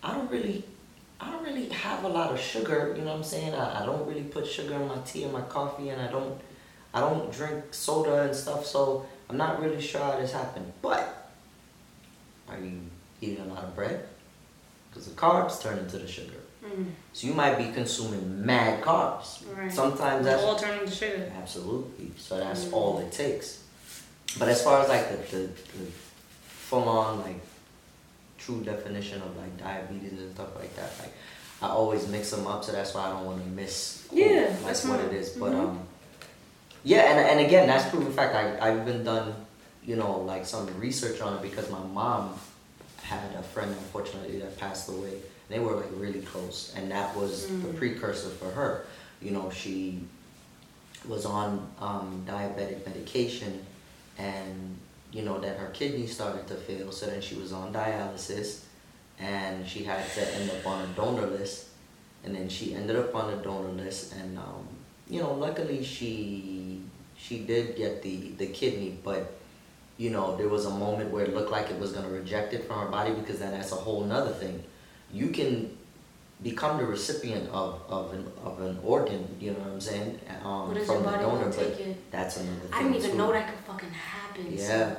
I 0.04 0.12
don't 0.14 0.30
really, 0.30 0.62
I 1.20 1.30
don't 1.32 1.42
really 1.44 1.68
have 1.70 2.04
a 2.04 2.08
lot 2.08 2.30
of 2.32 2.38
sugar." 2.40 2.94
You 2.96 3.02
know 3.04 3.12
what 3.12 3.16
I'm 3.18 3.24
saying? 3.24 3.54
I, 3.54 3.82
I 3.82 3.86
don't 3.86 4.06
really 4.06 4.24
put 4.36 4.46
sugar 4.46 4.74
in 4.74 4.86
my 4.86 4.98
tea 5.06 5.24
and 5.24 5.32
my 5.32 5.42
coffee, 5.42 5.88
and 5.88 6.00
I 6.00 6.08
don't, 6.10 6.38
I 6.92 7.00
don't 7.00 7.32
drink 7.32 7.64
soda 7.72 8.22
and 8.24 8.34
stuff. 8.34 8.66
So 8.66 9.06
I'm 9.28 9.36
not 9.36 9.60
really 9.62 9.80
sure 9.80 10.00
how 10.02 10.16
this 10.20 10.32
happened. 10.32 10.72
But 10.82 11.02
are 12.48 12.58
you 12.58 12.80
eating 13.20 13.40
a 13.40 13.54
lot 13.54 13.64
of 13.64 13.74
bread? 13.74 14.06
Because 14.90 15.06
the 15.08 15.14
carbs 15.14 15.60
turn 15.60 15.78
into 15.78 15.98
the 15.98 16.06
sugar. 16.06 16.40
Mm, 16.64 16.86
So 17.12 17.26
you 17.26 17.34
might 17.34 17.56
be 17.58 17.72
consuming 17.72 18.44
mad 18.46 18.82
carbs. 18.82 19.42
right. 19.56 19.70
Sometimes 19.72 20.24
that's 20.24 20.42
all 20.42 20.56
turning 20.56 20.86
to 20.86 20.90
sugar. 20.90 21.30
absolutely. 21.42 22.12
So 22.16 22.38
that's 22.38 22.64
Mm. 22.66 22.72
all 22.74 22.98
it 23.00 23.10
takes. 23.12 23.62
But 24.38 24.48
as 24.48 24.62
far 24.62 24.82
as 24.82 24.88
like 24.88 25.06
the, 25.10 25.16
the, 25.36 25.42
the 25.46 25.86
full 26.46 26.88
on 26.88 27.20
like 27.22 27.40
true 28.44 28.62
definition 28.62 29.22
of 29.22 29.36
like 29.36 29.56
diabetes 29.58 30.12
and 30.12 30.34
stuff 30.34 30.54
like 30.56 30.74
that, 30.76 30.92
like 31.00 31.12
I 31.62 31.68
always 31.68 32.06
mix 32.08 32.30
them 32.30 32.46
up. 32.46 32.64
So 32.64 32.72
that's 32.72 32.94
why 32.94 33.06
I 33.06 33.10
don't 33.10 33.24
want 33.24 33.42
to 33.42 33.48
miss 33.50 34.06
Yeah, 34.12 34.48
like 34.50 34.66
that's 34.66 34.84
what 34.84 35.00
it 35.00 35.12
is. 35.12 35.30
But 35.30 35.52
Mhm. 35.52 35.60
um, 35.60 35.80
Yeah, 36.86 37.10
and, 37.10 37.18
and 37.30 37.46
again, 37.46 37.66
that's 37.66 37.88
proven 37.88 38.12
fact. 38.12 38.34
I 38.34 38.58
I've 38.68 38.84
been 38.84 39.04
done, 39.04 39.34
you 39.82 39.96
know, 39.96 40.20
like 40.20 40.44
some 40.44 40.66
research 40.78 41.20
on 41.20 41.36
it 41.36 41.42
because 41.42 41.70
my 41.70 41.82
mom 41.82 42.38
had 43.02 43.34
a 43.38 43.42
friend 43.42 43.70
unfortunately 43.70 44.38
that 44.40 44.58
passed 44.58 44.88
away. 44.88 45.20
They 45.48 45.58
were 45.60 45.76
like 45.76 45.90
really 45.96 46.20
close, 46.20 46.72
and 46.76 46.90
that 46.90 47.14
was 47.16 47.46
mm. 47.46 47.62
the 47.62 47.68
precursor 47.78 48.30
for 48.30 48.50
her. 48.50 48.86
You 49.22 49.30
know, 49.30 49.50
she 49.50 50.00
was 51.08 51.24
on 51.24 51.66
um, 51.80 52.24
diabetic 52.26 52.84
medication, 52.86 53.64
and 54.18 54.78
you 55.14 55.22
know 55.22 55.38
that 55.38 55.56
her 55.58 55.68
kidney 55.68 56.06
started 56.08 56.46
to 56.48 56.54
fail. 56.54 56.90
So 56.90 57.06
then 57.06 57.22
she 57.22 57.36
was 57.36 57.52
on 57.52 57.72
dialysis, 57.72 58.64
and 59.18 59.66
she 59.66 59.84
had 59.84 60.04
to 60.14 60.34
end 60.34 60.50
up 60.50 60.66
on 60.66 60.82
a 60.82 60.86
donor 60.88 61.26
list, 61.26 61.68
and 62.24 62.34
then 62.34 62.48
she 62.48 62.74
ended 62.74 62.96
up 62.96 63.14
on 63.14 63.32
a 63.32 63.36
donor 63.36 63.70
list, 63.70 64.12
and 64.14 64.36
um, 64.36 64.66
you 65.08 65.20
know, 65.22 65.32
luckily 65.32 65.84
she 65.84 66.82
she 67.16 67.38
did 67.38 67.76
get 67.76 68.02
the 68.02 68.32
the 68.38 68.48
kidney, 68.48 68.98
but 69.04 69.34
you 69.96 70.10
know, 70.10 70.36
there 70.36 70.48
was 70.48 70.66
a 70.66 70.70
moment 70.70 71.12
where 71.12 71.24
it 71.24 71.32
looked 71.32 71.52
like 71.52 71.70
it 71.70 71.78
was 71.78 71.92
gonna 71.92 72.08
reject 72.08 72.52
it 72.52 72.64
from 72.66 72.80
her 72.80 72.88
body 72.88 73.12
because 73.12 73.38
then 73.38 73.52
that's 73.52 73.70
a 73.70 73.76
whole 73.76 74.02
nother 74.02 74.32
thing. 74.32 74.64
You 75.12 75.28
can 75.28 75.78
become 76.44 76.76
the 76.76 76.84
recipient 76.84 77.48
of, 77.50 77.80
of 77.88 78.12
an 78.12 78.30
of 78.44 78.60
an 78.60 78.78
organ, 78.84 79.26
you 79.40 79.50
know 79.52 79.58
what 79.60 79.72
I'm 79.72 79.80
saying? 79.80 80.20
Um, 80.44 80.68
from 80.84 81.02
the 81.02 81.10
donor, 81.10 81.50
but 81.50 81.80
that's 82.10 82.36
another 82.36 82.60
thing. 82.60 82.70
I 82.72 82.82
didn't 82.82 82.96
even 82.96 83.10
too. 83.12 83.16
know 83.16 83.32
that 83.32 83.48
could 83.48 83.64
fucking 83.64 83.90
happen. 83.90 84.46
Yeah. 84.52 84.58
So. 84.58 84.96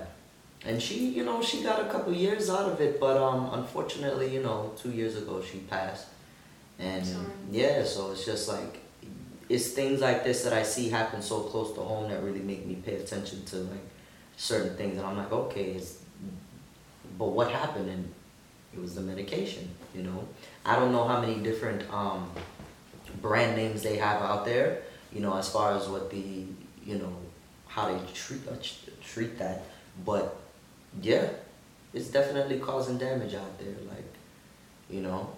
And 0.66 0.82
she, 0.82 1.10
you 1.10 1.24
know, 1.24 1.44
she 1.44 1.62
got 1.62 1.80
a 1.80 1.90
couple 1.90 2.12
years 2.12 2.50
out 2.50 2.72
of 2.72 2.82
it, 2.82 3.00
but 3.00 3.16
um 3.18 3.50
unfortunately, 3.54 4.34
you 4.34 4.42
know, 4.42 4.74
two 4.76 4.92
years 4.92 5.16
ago 5.16 5.42
she 5.42 5.60
passed. 5.60 6.08
And 6.80 7.06
Sorry. 7.06 7.26
yeah, 7.52 7.84
so 7.84 8.12
it's 8.12 8.26
just 8.26 8.50
like 8.50 8.80
it's 9.48 9.68
things 9.70 10.02
like 10.02 10.24
this 10.24 10.44
that 10.44 10.54
I 10.54 10.64
see 10.64 10.90
happen 10.90 11.22
so 11.22 11.42
close 11.42 11.74
to 11.76 11.82
home 11.82 12.10
that 12.10 12.24
really 12.24 12.40
make 12.40 12.66
me 12.66 12.76
pay 12.76 12.96
attention 12.96 13.46
to 13.46 13.58
like 13.58 13.86
certain 14.36 14.76
things 14.76 14.98
and 14.98 15.06
I'm 15.06 15.18
like, 15.18 15.32
okay, 15.32 15.66
it's, 15.72 16.00
but 17.20 17.28
what 17.28 17.52
happened? 17.52 17.90
And 17.90 18.12
it 18.76 18.82
was 18.82 18.96
the 18.96 19.02
medication, 19.02 19.70
you 19.94 20.04
know. 20.04 20.28
I 20.66 20.76
don't 20.76 20.92
know 20.92 21.08
how 21.08 21.22
many 21.22 21.36
different 21.36 21.90
um, 21.92 22.30
brand 23.22 23.56
names 23.56 23.84
they 23.84 23.98
have 23.98 24.22
out 24.22 24.46
there, 24.46 24.82
you 25.14 25.22
know, 25.22 25.38
as 25.38 25.50
far 25.50 25.78
as 25.78 25.88
what 25.88 26.10
the, 26.10 26.46
you 26.86 26.98
know, 26.98 27.16
how 27.68 27.88
they 27.92 28.00
treat 28.14 28.42
uh, 28.48 28.56
treat 29.04 29.38
that. 29.40 29.64
But 30.06 30.36
yeah, 31.02 31.28
it's 31.94 32.08
definitely 32.08 32.60
causing 32.60 32.98
damage 32.98 33.34
out 33.34 33.58
there, 33.60 33.76
like, 33.90 34.14
you 34.90 35.02
know. 35.02 35.30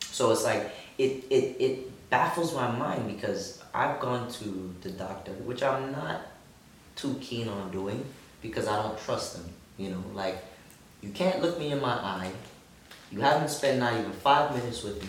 So 0.00 0.30
it's 0.32 0.44
like 0.44 0.70
it 0.98 1.24
it 1.30 1.56
it 1.60 2.10
baffles 2.10 2.54
my 2.54 2.70
mind 2.70 3.06
because 3.06 3.62
I've 3.72 4.00
gone 4.00 4.30
to 4.32 4.74
the 4.82 4.90
doctor, 4.90 5.32
which 5.32 5.62
I'm 5.62 5.92
not 5.92 6.22
too 6.96 7.16
keen 7.20 7.48
on 7.48 7.70
doing 7.70 8.04
because 8.42 8.66
I 8.66 8.82
don't 8.82 8.98
trust 8.98 9.36
them. 9.36 9.52
You 9.78 9.90
know, 9.90 10.04
like 10.12 10.44
you 11.02 11.10
can't 11.10 11.42
look 11.42 11.58
me 11.58 11.72
in 11.72 11.80
my 11.80 11.92
eye. 11.92 12.30
You 13.10 13.20
haven't 13.20 13.50
spent 13.50 13.78
not 13.78 13.92
even 13.92 14.12
five 14.12 14.54
minutes 14.56 14.82
with 14.82 15.02
me. 15.02 15.08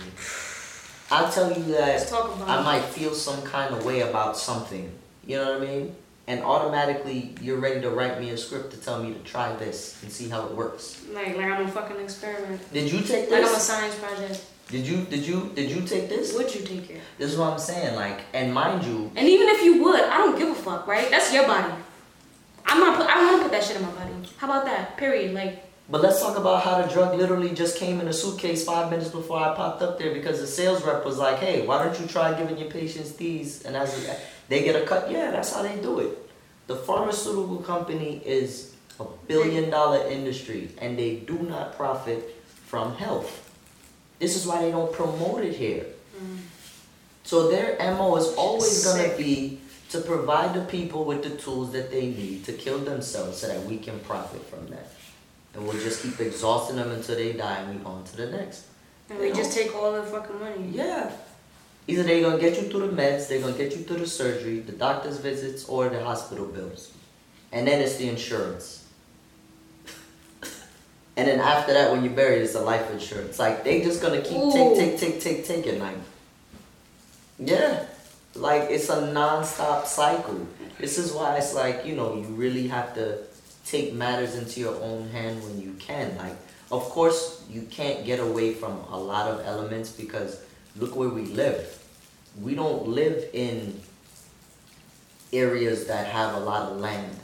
I'll 1.09 1.31
tell 1.31 1.49
you 1.57 1.63
that 1.75 2.11
I 2.47 2.59
it. 2.59 2.63
might 2.63 2.83
feel 2.83 3.13
some 3.13 3.41
kind 3.43 3.73
of 3.73 3.85
way 3.85 4.01
about 4.01 4.35
something. 4.35 4.91
You 5.25 5.37
know 5.37 5.53
what 5.53 5.61
I 5.61 5.65
mean? 5.65 5.95
And 6.27 6.41
automatically 6.41 7.35
you're 7.41 7.59
ready 7.59 7.81
to 7.81 7.89
write 7.89 8.19
me 8.19 8.31
a 8.31 8.37
script 8.37 8.71
to 8.71 8.77
tell 8.77 9.01
me 9.03 9.13
to 9.13 9.19
try 9.19 9.55
this 9.55 10.01
and 10.03 10.11
see 10.11 10.27
how 10.27 10.45
it 10.47 10.53
works. 10.53 11.03
Like 11.13 11.37
like 11.37 11.45
I'm 11.45 11.65
a 11.65 11.71
fucking 11.71 11.99
experiment. 11.99 12.61
Did 12.73 12.91
you 12.91 12.99
take 12.99 13.29
this? 13.29 13.31
Like 13.31 13.43
I'm 13.43 13.55
a 13.55 13.59
science 13.59 13.95
project. 13.95 14.43
Did 14.69 14.87
you 14.87 15.03
did 15.05 15.27
you 15.27 15.51
did 15.53 15.69
you 15.69 15.81
take 15.81 16.09
this? 16.09 16.33
Would 16.33 16.53
you 16.55 16.61
take 16.61 16.89
it? 16.89 17.01
This 17.17 17.31
is 17.31 17.37
what 17.37 17.53
I'm 17.53 17.59
saying, 17.59 17.95
like, 17.95 18.21
and 18.33 18.53
mind 18.53 18.85
you. 18.85 19.11
And 19.15 19.27
even 19.27 19.49
if 19.49 19.63
you 19.63 19.83
would, 19.83 20.01
I 20.01 20.17
don't 20.17 20.39
give 20.39 20.49
a 20.49 20.55
fuck, 20.55 20.87
right? 20.87 21.09
That's 21.11 21.33
your 21.33 21.45
body. 21.45 21.73
I'm 22.65 22.79
not. 22.79 22.97
Put, 22.97 23.07
I 23.07 23.15
don't 23.15 23.25
want 23.25 23.37
to 23.37 23.43
put 23.43 23.51
that 23.51 23.63
shit 23.63 23.75
in 23.75 23.83
my 23.83 23.91
body. 23.91 24.13
How 24.37 24.47
about 24.47 24.65
that? 24.65 24.97
Period. 24.97 25.33
Like. 25.33 25.62
But 25.89 26.01
let's 26.01 26.21
talk 26.21 26.37
about 26.37 26.63
how 26.63 26.81
the 26.81 26.91
drug 26.91 27.17
literally 27.17 27.51
just 27.51 27.77
came 27.77 27.99
in 27.99 28.07
a 28.07 28.13
suitcase 28.13 28.63
five 28.63 28.89
minutes 28.89 29.09
before 29.09 29.39
I 29.39 29.53
popped 29.53 29.81
up 29.81 29.99
there 29.99 30.13
because 30.13 30.39
the 30.39 30.47
sales 30.47 30.83
rep 30.83 31.03
was 31.05 31.17
like, 31.17 31.39
"Hey, 31.39 31.65
why 31.67 31.83
don't 31.83 31.99
you 31.99 32.07
try 32.07 32.33
giving 32.33 32.57
your 32.57 32.69
patients 32.69 33.11
these?" 33.13 33.63
And 33.65 33.75
as 33.75 33.93
they 34.47 34.63
get 34.63 34.75
a 34.81 34.85
cut, 34.85 35.11
yeah, 35.11 35.31
that's 35.31 35.53
how 35.53 35.61
they 35.61 35.75
do 35.75 35.99
it. 35.99 36.17
The 36.67 36.77
pharmaceutical 36.77 37.57
company 37.57 38.21
is 38.25 38.73
a 38.99 39.05
billion 39.27 39.69
dollar 39.69 40.07
industry 40.07 40.69
and 40.77 40.97
they 40.97 41.17
do 41.17 41.37
not 41.39 41.75
profit 41.75 42.41
from 42.65 42.95
health. 42.95 43.51
This 44.19 44.37
is 44.37 44.47
why 44.47 44.61
they 44.61 44.71
don't 44.71 44.93
promote 44.93 45.43
it 45.43 45.55
here. 45.55 45.85
Mm. 46.17 46.37
So 47.23 47.49
their 47.49 47.75
MO 47.79 48.15
is 48.15 48.33
always 48.35 48.85
going 48.85 49.09
to 49.09 49.17
be 49.17 49.59
to 49.89 49.99
provide 49.99 50.53
the 50.53 50.61
people 50.61 51.03
with 51.05 51.23
the 51.23 51.29
tools 51.31 51.71
that 51.73 51.91
they 51.91 52.07
need 52.07 52.45
to 52.45 52.53
kill 52.53 52.79
themselves 52.79 53.39
so 53.39 53.47
that 53.47 53.63
we 53.65 53.77
can 53.77 53.99
profit 53.99 54.43
from 54.45 54.67
that. 54.67 54.87
And 55.53 55.63
we'll 55.63 55.73
just 55.73 56.01
keep 56.01 56.19
exhausting 56.19 56.77
them 56.77 56.91
until 56.91 57.15
they 57.15 57.33
die 57.33 57.59
and 57.59 57.77
we 57.77 57.83
go 57.83 57.91
on 57.91 58.03
to 58.05 58.17
the 58.17 58.25
next. 58.27 58.65
And 59.09 59.19
we 59.19 59.31
just 59.31 59.55
take 59.55 59.75
all 59.75 59.91
the 59.91 60.03
fucking 60.03 60.39
money. 60.39 60.69
Yeah. 60.71 61.11
Either 61.87 62.03
they're 62.03 62.21
gonna 62.21 62.39
get 62.39 62.55
you 62.55 62.69
through 62.69 62.87
the 62.87 63.01
meds, 63.01 63.27
they're 63.27 63.41
gonna 63.41 63.57
get 63.57 63.75
you 63.75 63.83
through 63.83 63.97
the 63.97 64.07
surgery, 64.07 64.59
the 64.59 64.71
doctor's 64.71 65.17
visits, 65.17 65.65
or 65.65 65.89
the 65.89 66.03
hospital 66.03 66.45
bills. 66.45 66.93
And 67.51 67.67
then 67.67 67.81
it's 67.81 67.97
the 67.97 68.07
insurance. 68.07 68.85
and 71.17 71.27
then 71.27 71.39
after 71.39 71.73
that, 71.73 71.91
when 71.91 72.03
you're 72.03 72.13
buried, 72.13 72.41
it's 72.41 72.53
the 72.53 72.61
life 72.61 72.89
insurance. 72.89 73.37
Like 73.37 73.63
they 73.63 73.83
just 73.83 74.01
gonna 74.01 74.21
keep 74.21 74.37
Ooh. 74.37 74.53
take, 74.53 74.97
take, 74.97 74.99
take, 74.99 75.21
take, 75.21 75.45
taking 75.45 75.79
like. 75.79 75.97
Yeah. 77.37 77.85
Like 78.33 78.71
it's 78.71 78.89
a 78.89 79.11
non-stop 79.11 79.85
cycle. 79.85 80.47
This 80.79 80.97
is 80.97 81.11
why 81.11 81.37
it's 81.37 81.53
like, 81.53 81.85
you 81.85 81.95
know, 81.95 82.15
you 82.15 82.23
really 82.23 82.67
have 82.69 82.95
to 82.95 83.19
take 83.65 83.93
matters 83.93 84.35
into 84.35 84.59
your 84.59 84.75
own 84.81 85.09
hand 85.09 85.43
when 85.43 85.61
you 85.61 85.73
can. 85.73 86.15
Like, 86.17 86.35
of 86.71 86.83
course, 86.89 87.43
you 87.49 87.63
can't 87.63 88.05
get 88.05 88.19
away 88.19 88.53
from 88.53 88.73
a 88.89 88.97
lot 88.97 89.29
of 89.29 89.45
elements 89.45 89.91
because 89.91 90.41
look 90.75 90.95
where 90.95 91.09
we 91.09 91.25
live. 91.25 91.79
We 92.41 92.55
don't 92.55 92.87
live 92.87 93.29
in 93.33 93.79
areas 95.31 95.87
that 95.87 96.07
have 96.07 96.35
a 96.35 96.39
lot 96.39 96.71
of 96.71 96.79
land 96.79 97.15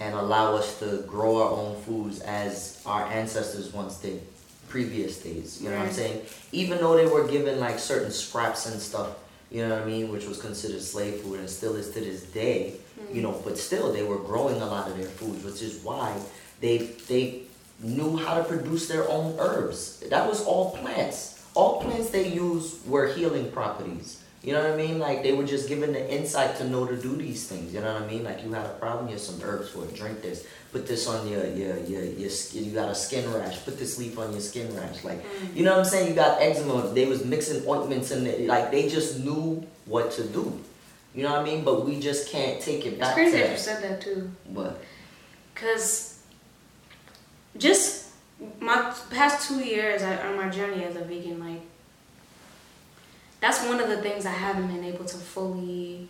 and 0.00 0.14
allow 0.14 0.54
us 0.54 0.78
to 0.80 1.04
grow 1.06 1.42
our 1.42 1.50
own 1.50 1.80
foods 1.82 2.20
as 2.20 2.82
our 2.86 3.04
ancestors 3.06 3.72
once 3.72 3.98
did 3.98 4.20
previous 4.68 5.18
days. 5.18 5.60
You 5.60 5.68
know 5.68 5.76
right. 5.76 5.82
what 5.82 5.88
I'm 5.88 5.94
saying? 5.94 6.22
Even 6.50 6.78
though 6.78 6.96
they 6.96 7.06
were 7.06 7.28
given 7.28 7.60
like 7.60 7.78
certain 7.78 8.10
scraps 8.10 8.66
and 8.66 8.80
stuff 8.80 9.16
you 9.52 9.66
know 9.66 9.74
what 9.74 9.82
I 9.82 9.86
mean, 9.86 10.10
which 10.10 10.26
was 10.26 10.40
considered 10.40 10.80
slave 10.80 11.16
food 11.16 11.38
and 11.38 11.48
still 11.48 11.76
is 11.76 11.90
to 11.90 12.00
this 12.00 12.22
day, 12.22 12.74
mm-hmm. 12.98 13.16
you 13.16 13.22
know, 13.22 13.40
but 13.44 13.58
still 13.58 13.92
they 13.92 14.02
were 14.02 14.18
growing 14.18 14.60
a 14.60 14.66
lot 14.66 14.88
of 14.90 14.96
their 14.96 15.06
foods, 15.06 15.44
which 15.44 15.60
is 15.60 15.82
why 15.84 16.18
they 16.60 16.78
they 17.08 17.42
knew 17.80 18.16
how 18.16 18.38
to 18.38 18.44
produce 18.44 18.88
their 18.88 19.08
own 19.08 19.36
herbs. 19.38 20.00
That 20.08 20.26
was 20.26 20.42
all 20.44 20.76
plants. 20.76 21.44
All 21.54 21.82
plants 21.82 22.10
they 22.10 22.28
used 22.32 22.88
were 22.88 23.12
healing 23.12 23.50
properties. 23.52 24.22
You 24.42 24.54
know 24.54 24.62
what 24.62 24.72
I 24.72 24.76
mean? 24.76 24.98
Like 24.98 25.22
they 25.22 25.32
were 25.32 25.44
just 25.44 25.68
given 25.68 25.92
the 25.92 26.12
insight 26.12 26.56
to 26.56 26.68
know 26.68 26.86
to 26.86 26.96
do 26.96 27.14
these 27.14 27.46
things. 27.46 27.74
You 27.74 27.80
know 27.80 27.92
what 27.92 28.02
I 28.02 28.06
mean? 28.06 28.24
Like 28.24 28.42
you 28.42 28.52
had 28.52 28.66
a 28.66 28.74
problem, 28.80 29.06
you 29.06 29.10
here's 29.10 29.26
some 29.26 29.40
herbs 29.42 29.68
for 29.68 29.84
it. 29.84 29.94
Drink 29.94 30.22
this. 30.22 30.46
Put 30.72 30.86
this 30.86 31.06
on 31.06 31.28
your 31.28 31.46
your 31.46 31.76
your 31.80 32.02
your 32.02 32.30
skin. 32.30 32.64
You 32.64 32.72
got 32.72 32.88
a 32.88 32.94
skin 32.94 33.30
rash. 33.32 33.62
Put 33.64 33.78
this 33.78 33.98
leaf 33.98 34.18
on 34.18 34.32
your 34.32 34.40
skin 34.40 34.74
rash. 34.74 35.04
Like 35.04 35.22
mm. 35.22 35.54
you 35.54 35.64
know 35.64 35.72
what 35.72 35.80
I'm 35.80 35.84
saying? 35.84 36.08
You 36.08 36.14
got 36.14 36.40
eczema. 36.40 36.88
They 36.88 37.04
was 37.04 37.24
mixing 37.24 37.66
ointments 37.68 38.10
and 38.10 38.46
like 38.46 38.70
they 38.70 38.88
just 38.88 39.20
knew 39.20 39.66
what 39.84 40.10
to 40.12 40.24
do. 40.24 40.58
You 41.14 41.24
know 41.24 41.32
what 41.32 41.40
I 41.40 41.44
mean? 41.44 41.62
But 41.62 41.84
we 41.84 42.00
just 42.00 42.30
can't 42.30 42.60
take 42.60 42.86
it 42.86 42.98
back. 42.98 43.08
It's 43.08 43.14
crazy 43.14 43.36
that 43.38 43.50
you 43.50 43.58
said 43.58 43.82
that 43.82 44.00
too. 44.00 44.30
What? 44.46 44.80
Cause 45.54 46.22
just 47.58 48.08
my 48.60 48.94
past 49.10 49.46
two 49.46 49.62
years 49.62 50.02
on 50.02 50.36
my 50.36 50.48
journey 50.48 50.84
as 50.84 50.96
a 50.96 51.04
vegan, 51.04 51.38
like 51.38 51.60
that's 53.40 53.62
one 53.66 53.80
of 53.80 53.88
the 53.88 54.00
things 54.00 54.24
I 54.24 54.32
haven't 54.32 54.68
been 54.68 54.84
able 54.84 55.04
to 55.04 55.16
fully 55.16 56.08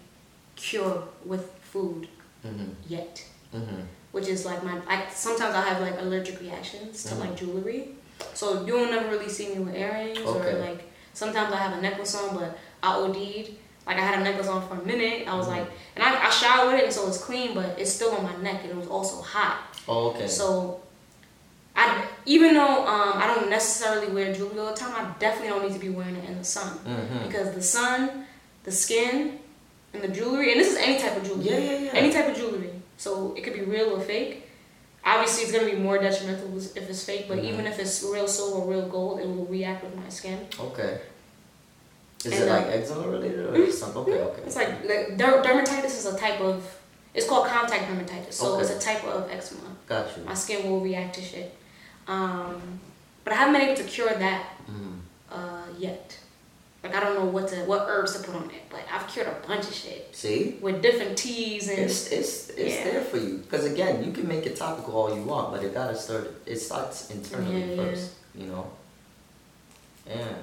cure 0.55 1.03
with 1.25 1.53
food 1.63 2.09
mm-hmm. 2.47 2.71
yet. 2.87 3.25
Mm-hmm. 3.55 3.83
Which 4.13 4.29
is 4.29 4.45
like 4.45 4.63
my, 4.63 4.79
I, 4.87 5.09
sometimes 5.11 5.55
I 5.55 5.63
have 5.63 5.81
like 5.81 5.99
allergic 5.99 6.41
reactions 6.41 7.03
to 7.05 7.15
mm-hmm. 7.15 7.21
like 7.21 7.37
jewelry. 7.37 7.89
So 8.35 8.65
you'll 8.67 8.91
never 8.91 9.09
really 9.09 9.29
see 9.29 9.55
me 9.55 9.61
with 9.61 9.75
earrings 9.75 10.19
okay. 10.19 10.53
or 10.53 10.59
like 10.61 10.85
sometimes 11.15 11.53
I 11.53 11.57
have 11.57 11.79
a 11.79 11.81
necklace 11.81 12.15
on, 12.15 12.37
but 12.37 12.59
I 12.83 12.95
OD'd. 12.97 13.51
Like 13.87 13.97
I 13.97 14.01
had 14.01 14.21
a 14.21 14.23
necklace 14.23 14.47
on 14.49 14.67
for 14.69 14.75
a 14.75 14.85
minute. 14.85 15.27
I 15.27 15.35
was 15.35 15.47
mm-hmm. 15.47 15.59
like, 15.59 15.71
and 15.97 16.05
I, 16.05 16.27
I 16.27 16.31
showered 16.31 16.73
with 16.73 16.81
it, 16.81 16.85
and 16.85 16.93
so 16.93 17.09
it's 17.09 17.19
clean, 17.19 17.55
but 17.55 17.79
it's 17.79 17.93
still 17.93 18.13
on 18.13 18.23
my 18.23 18.37
neck, 18.37 18.61
and 18.63 18.71
it 18.71 18.77
was 18.77 18.87
also 18.87 19.21
hot. 19.21 19.75
Oh, 19.89 20.11
okay. 20.11 20.29
So 20.29 20.81
I 21.75 22.05
even 22.27 22.55
though 22.55 22.87
um, 22.87 23.13
I 23.17 23.27
don't 23.35 23.51
necessarily 23.51 24.13
wear 24.13 24.33
jewelry 24.33 24.59
all 24.61 24.73
the 24.73 24.77
time, 24.77 24.93
I 24.95 25.11
definitely 25.19 25.49
don't 25.49 25.67
need 25.67 25.75
to 25.75 25.81
be 25.81 25.89
wearing 25.89 26.17
it 26.17 26.29
in 26.29 26.39
the 26.39 26.45
sun 26.45 26.79
mm-hmm. 26.79 27.27
because 27.27 27.55
the 27.55 27.63
sun, 27.63 28.27
the 28.65 28.71
skin, 28.71 29.39
and 29.93 30.03
the 30.03 30.09
jewelry, 30.09 30.53
and 30.53 30.61
this 30.61 30.73
is 30.73 30.79
any 30.79 30.99
type 30.99 31.17
of 31.17 31.25
jewelry. 31.25 31.45
Yeah, 31.45 31.59
yeah, 31.59 31.79
yeah. 31.79 31.91
Any 31.95 32.13
type 32.13 32.29
of 32.29 32.37
jewelry. 32.37 32.71
So 33.03 33.35
it 33.37 33.43
could 33.43 33.55
be 33.55 33.63
real 33.63 33.89
or 33.97 34.01
fake. 34.01 34.49
Obviously, 35.05 35.43
it's 35.43 35.53
gonna 35.53 35.69
be 35.69 35.77
more 35.89 35.99
detrimental 35.99 36.57
if 36.57 36.89
it's 36.89 37.05
fake, 37.05 37.25
but 37.27 37.39
mm-hmm. 37.39 37.47
even 37.53 37.67
if 37.67 37.81
it's 37.81 38.01
real 38.05 38.29
silver 38.29 38.59
or 38.63 38.71
real 38.71 38.89
gold, 38.89 39.19
it 39.19 39.27
will 39.27 39.47
react 39.47 39.83
with 39.83 39.97
my 39.97 40.09
skin. 40.09 40.39
Okay. 40.69 41.01
Is 42.25 42.33
And, 42.33 42.35
it 42.35 42.47
like 42.49 42.67
eczema 42.67 43.09
related 43.09 43.41
or 43.53 43.73
something? 43.73 44.03
Okay, 44.03 44.21
okay. 44.29 44.43
It's 44.47 44.55
like, 44.55 44.73
like 44.91 45.17
der- 45.19 45.43
dermatitis 45.43 45.95
is 46.01 46.07
a 46.07 46.17
type 46.17 46.41
of. 46.41 46.57
It's 47.13 47.29
called 47.29 47.49
contact 47.49 47.91
dermatitis, 47.91 48.35
so 48.35 48.53
Okay. 48.53 48.63
it's 48.63 48.71
a 48.71 48.79
type 48.79 49.05
of 49.05 49.29
eczema. 49.29 49.69
Got 49.89 50.17
you. 50.17 50.23
My 50.23 50.35
skin 50.35 50.71
will 50.71 50.81
react 50.81 51.17
to 51.17 51.23
shit. 51.23 51.53
Um, 52.07 52.79
but 53.25 53.33
I 53.33 53.37
haven't 53.37 53.55
been 53.55 53.63
able 53.69 53.79
to 53.83 53.89
cure 53.97 54.15
that 54.27 54.45
Mm. 54.71 54.99
uh, 55.33 55.67
yet. 55.77 56.17
Like 56.83 56.95
I 56.97 57.01
don't 57.01 57.15
know 57.15 57.27
what 57.27 57.47
to 57.49 57.57
what 57.65 57.87
herbs 57.89 58.17
to 58.17 58.23
put 58.27 58.35
on 58.35 58.51
it, 58.51 58.63
but 58.69 58.81
I've 58.93 59.07
cured 59.07 59.29
a 59.29 59.47
bunch 59.47 59.69
of 59.69 59.75
shit 59.75 60.09
See? 60.13 60.59
with 60.61 60.83
different 60.83 61.17
teas 61.17 61.69
and 61.69 61.79
It's 61.79 62.09
it's 62.11 62.49
it's 62.51 62.75
Yeah. 62.75 62.85
For 63.13 63.19
you 63.19 63.39
because 63.45 63.65
again, 63.71 64.03
you 64.03 64.11
can 64.13 64.27
make 64.27 64.45
it 64.47 64.57
topical 64.57 64.95
all 64.97 65.15
you 65.15 65.23
want, 65.23 65.53
but 65.53 65.63
it 65.63 65.75
gotta 65.75 65.95
start. 65.97 66.25
It 66.47 66.59
starts 66.59 67.11
internally 67.11 67.61
Yeah, 67.61 67.67
yeah. 67.75 67.77
first, 67.77 68.11
you 68.35 68.47
know. 68.47 68.65
Yeah. 70.09 70.35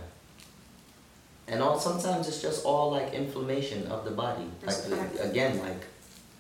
And 1.48 1.64
all 1.64 1.80
sometimes 1.80 2.28
it's 2.28 2.42
just 2.42 2.64
all 2.64 2.92
like 2.92 3.14
inflammation 3.14 3.88
of 3.88 4.06
the 4.06 4.12
body. 4.12 4.48
That's 4.62 4.88
like 4.88 5.12
fact. 5.18 5.30
again, 5.32 5.60
like 5.60 5.82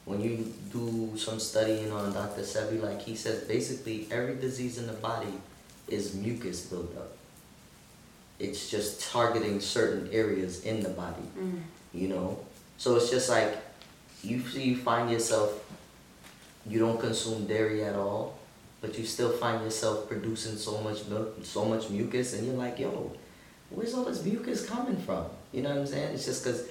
when 0.05 0.21
you 0.21 0.53
do 0.71 1.17
some 1.17 1.39
studying 1.39 1.91
on 1.91 2.13
Dr. 2.13 2.41
Sebi, 2.41 2.81
like 2.81 3.01
he 3.01 3.15
says, 3.15 3.43
basically 3.45 4.07
every 4.11 4.35
disease 4.35 4.77
in 4.77 4.85
the 4.87 4.93
body 4.93 5.33
is 5.87 6.13
mucus 6.13 6.61
buildup. 6.67 7.11
It's 8.37 8.69
just 8.69 9.01
targeting 9.11 9.59
certain 9.59 10.09
areas 10.13 10.63
in 10.63 10.81
the 10.83 10.89
body 10.89 11.27
Mm. 11.37 11.61
you 11.93 12.07
know 12.07 12.37
so 12.77 12.95
it's 12.97 13.09
just 13.09 13.27
like 13.29 13.51
you 14.29 14.37
you 14.67 14.77
find 14.77 15.11
yourself 15.11 15.49
you 16.67 16.79
don't 16.79 16.99
consume 16.99 17.45
dairy 17.45 17.83
at 17.83 17.95
all, 17.95 18.37
but 18.81 18.97
you 18.97 19.05
still 19.05 19.31
find 19.31 19.63
yourself 19.63 20.07
producing 20.07 20.55
so 20.55 20.81
much 20.81 21.05
milk, 21.07 21.37
so 21.43 21.65
much 21.65 21.89
mucus, 21.89 22.33
and 22.33 22.47
you're 22.47 22.55
like, 22.55 22.79
yo, 22.79 23.11
where's 23.69 23.93
all 23.93 24.05
this 24.05 24.23
mucus 24.23 24.65
coming 24.65 24.97
from? 24.97 25.25
You 25.51 25.61
know 25.63 25.69
what 25.69 25.79
I'm 25.79 25.87
saying? 25.87 26.13
It's 26.13 26.25
just 26.25 26.43
because 26.43 26.67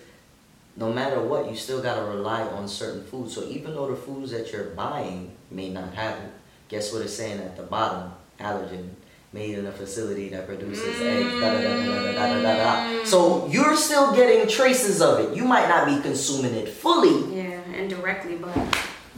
no 0.77 0.92
matter 0.92 1.20
what, 1.20 1.51
you 1.51 1.57
still 1.57 1.83
gotta 1.83 2.03
rely 2.03 2.42
on 2.42 2.68
certain 2.68 3.05
foods. 3.05 3.35
So 3.35 3.44
even 3.48 3.74
though 3.74 3.88
the 3.90 3.96
foods 3.96 4.31
that 4.31 4.53
you're 4.53 4.70
buying 4.70 5.33
may 5.51 5.70
not 5.70 5.94
have 5.94 6.18
it, 6.18 6.31
guess 6.68 6.92
what 6.92 7.03
it's 7.03 7.14
saying 7.14 7.40
at 7.40 7.57
the 7.57 7.64
bottom? 7.64 8.12
Allergen 8.38 8.90
made 9.33 9.59
in 9.59 9.66
a 9.66 9.72
facility 9.72 10.29
that 10.31 10.46
produces 10.46 11.01
eggs. 11.01 11.33
Da, 11.40 11.53
da, 11.53 11.61
da, 11.61 11.85
da, 11.85 12.12
da, 12.12 12.12
da, 12.12 12.42
da, 12.42 12.98
da. 12.98 13.05
So 13.05 13.46
you're 13.48 13.77
still 13.77 14.14
getting 14.14 14.48
traces 14.48 15.03
of 15.03 15.18
it. 15.20 15.37
You 15.37 15.44
might 15.44 15.68
not 15.68 15.87
be 15.87 16.01
consuming 16.01 16.55
it 16.55 16.68
fully. 16.68 17.37
Yeah, 17.37 17.61
indirectly, 17.74 18.37
but 18.37 18.57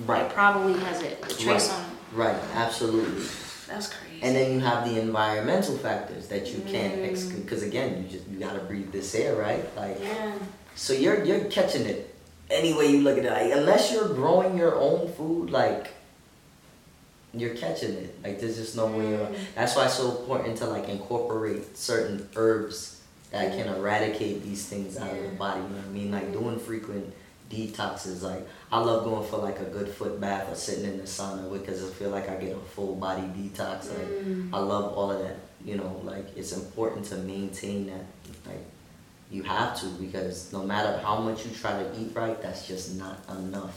right 0.06 0.26
it 0.26 0.32
probably 0.32 0.78
has 0.80 1.02
it 1.02 1.18
a 1.22 1.28
trace 1.34 1.68
Right. 1.68 1.70
on 1.70 1.80
it. 1.84 1.86
right 2.14 2.36
absolutely 2.54 3.24
That's 3.68 3.88
crazy. 3.88 4.22
and 4.22 4.34
then 4.36 4.52
you 4.52 4.60
have 4.60 4.88
the 4.88 5.00
environmental 5.00 5.76
factors 5.78 6.28
that 6.28 6.46
you 6.52 6.60
can't 6.62 6.96
Mm. 7.00 7.10
exclude 7.10 7.44
because 7.44 7.62
again 7.62 8.02
you 8.02 8.08
just 8.08 8.28
you 8.28 8.38
got 8.38 8.54
to 8.54 8.60
breathe 8.60 8.90
this 8.92 9.14
air 9.14 9.34
right 9.36 9.64
like 9.76 9.98
yeah, 10.02 10.32
So 10.76 10.92
you're 10.92 11.24
you're 11.24 11.44
catching 11.46 11.86
it 11.86 12.14
any 12.50 12.72
way 12.74 12.86
you 12.90 13.00
look 13.02 13.16
at 13.18 13.24
it. 13.24 13.30
Like, 13.30 13.52
unless 13.52 13.92
you're 13.92 14.08
growing 14.08 14.56
your 14.58 14.74
own 14.74 15.12
food, 15.12 15.50
like 15.50 15.92
you're 17.32 17.54
catching 17.54 17.92
it. 17.94 18.18
Like 18.24 18.40
there's 18.40 18.56
just 18.56 18.76
no 18.76 18.86
way. 18.86 19.14
around- 19.14 19.34
Mm. 19.34 19.38
That's 19.54 19.76
why 19.76 19.84
it's 19.86 19.94
so 19.94 20.10
important 20.18 20.56
to 20.58 20.66
like 20.66 20.88
incorporate 20.88 21.76
certain 21.78 22.28
herbs 22.34 22.96
that 23.30 23.52
can 23.52 23.66
Mm. 23.68 23.76
eradicate 23.78 24.42
these 24.42 24.64
things 24.66 24.96
out 24.98 25.12
of 25.12 25.22
the 25.22 25.28
body. 25.36 25.60
You 25.60 25.68
know 25.68 25.76
what 25.76 25.84
I 25.84 25.88
mean? 25.90 26.10
Like 26.10 26.28
Mm. 26.32 26.40
doing 26.40 26.58
frequent 26.58 27.12
detoxes. 27.50 28.22
Like 28.22 28.48
I 28.72 28.78
love 28.78 29.04
going 29.04 29.26
for 29.28 29.38
like 29.38 29.58
a 29.58 29.64
good 29.64 29.88
foot 29.88 30.20
bath 30.20 30.50
or 30.50 30.54
sitting 30.54 30.84
in 30.84 30.98
the 30.98 31.04
sauna 31.04 31.52
because 31.52 31.82
I 31.82 31.88
feel 31.92 32.10
like 32.10 32.28
I 32.28 32.36
get 32.36 32.54
a 32.56 32.60
full 32.60 32.94
body 32.94 33.22
detox. 33.22 33.88
Like 33.88 34.08
Mm. 34.08 34.50
I 34.52 34.58
love 34.60 34.92
all 34.96 35.10
of 35.10 35.18
that. 35.22 35.36
You 35.64 35.76
know, 35.76 36.00
like 36.04 36.26
it's 36.36 36.52
important 36.52 37.04
to 37.06 37.16
maintain 37.16 37.86
that. 37.86 38.04
Like 38.46 38.64
you 39.30 39.42
have 39.42 39.78
to 39.80 39.86
because 40.00 40.52
no 40.52 40.62
matter 40.64 40.98
how 41.04 41.18
much 41.20 41.44
you 41.44 41.50
try 41.52 41.72
to 41.82 42.00
eat 42.00 42.12
right, 42.14 42.40
that's 42.40 42.66
just 42.68 42.96
not 42.96 43.18
enough. 43.38 43.76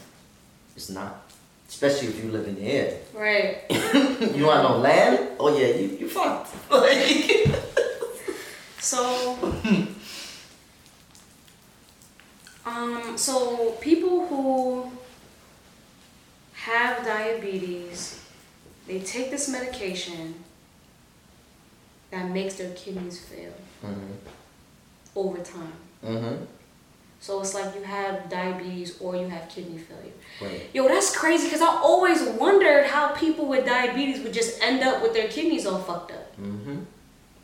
It's 0.76 0.90
not. 0.90 1.24
Especially 1.68 2.10
if 2.10 2.24
you 2.24 2.30
live 2.32 2.48
in 2.48 2.56
the 2.56 2.62
air. 2.62 3.00
right. 3.16 3.64
you 4.36 4.46
want 4.46 4.62
no 4.64 4.78
land? 4.78 5.30
Oh 5.40 5.58
yeah, 5.58 5.68
you 5.76 5.88
you 6.02 6.08
fucked. 6.10 6.52
Like, 6.70 7.50
So, 8.80 9.00
um, 12.84 13.18
so 13.18 13.72
people 13.82 14.28
who 14.28 14.92
have 16.54 17.04
diabetes, 17.06 18.22
they 18.88 19.00
take 19.00 19.32
this 19.32 19.50
medication 19.50 20.36
that 22.12 22.30
makes 22.30 22.56
their 22.56 22.74
kidneys 22.76 23.20
fail 23.20 23.54
mhm. 23.84 24.16
over 25.16 25.40
time. 25.40 25.74
Mhm. 26.04 26.48
So 27.20 27.40
it's 27.40 27.54
like 27.54 27.74
you 27.74 27.84
have 27.84 28.30
diabetes 28.30 29.00
or 29.00 29.16
you 29.16 29.28
have 29.30 29.48
kidney 29.48 29.78
failure. 29.78 30.12
Right. 30.42 30.70
Yo, 30.74 30.88
that's 30.90 31.16
crazy 31.16 31.46
because 31.46 31.62
I 31.62 31.68
always 31.68 32.22
wondered 32.22 32.88
how 32.88 33.14
people 33.16 33.46
with 33.46 33.66
diabetes 33.66 34.22
would 34.24 34.34
just 34.34 34.62
end 34.62 34.84
up 34.84 35.02
with 35.02 35.14
their 35.14 35.30
kidneys 35.30 35.66
all 35.66 35.80
fucked 35.80 36.12
up. 36.12 36.36
Mhm. 36.38 36.86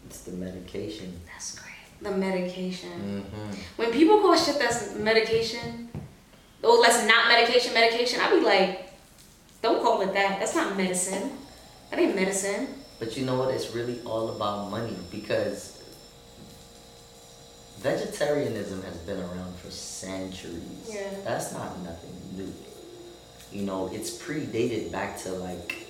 It's 0.06 0.22
the 0.22 0.32
medication. 0.32 1.22
That's 1.32 1.58
great. 1.58 1.69
The 2.02 2.12
medication. 2.12 3.26
Mhm. 3.26 3.56
When 3.76 3.92
people 3.92 4.22
call 4.22 4.36
shit 4.38 4.58
that's 4.58 4.96
medication, 4.96 5.90
or 6.64 6.82
that's 6.82 7.06
not 7.06 7.28
medication, 7.28 7.74
medication, 7.74 8.20
I 8.22 8.30
be 8.30 8.40
like, 8.42 8.94
don't 9.62 9.82
call 9.82 10.02
it 10.02 10.14
that. 10.14 10.40
That's 10.40 10.56
not 10.56 10.78
medicine. 10.78 11.38
That 11.90 12.00
ain't 12.00 12.16
medicine. 12.16 12.68
But 13.00 13.18
you 13.18 13.26
know 13.26 13.36
what? 13.36 13.54
It's 13.54 13.74
really 13.74 14.00
all 14.06 14.30
about 14.30 14.70
money 14.70 14.96
because 15.12 15.74
vegetarianism 17.80 18.84
has 18.84 18.98
been 18.98 19.20
around 19.20 19.58
for 19.58 19.72
centuries. 19.72 20.88
Yeah. 20.88 21.10
That's 21.24 21.52
not 21.54 21.80
nothing 21.82 22.16
new. 22.36 22.54
You 23.52 23.66
know, 23.66 23.90
it's 23.92 24.12
predated 24.12 24.92
back 24.92 25.18
to 25.24 25.32
like 25.32 25.88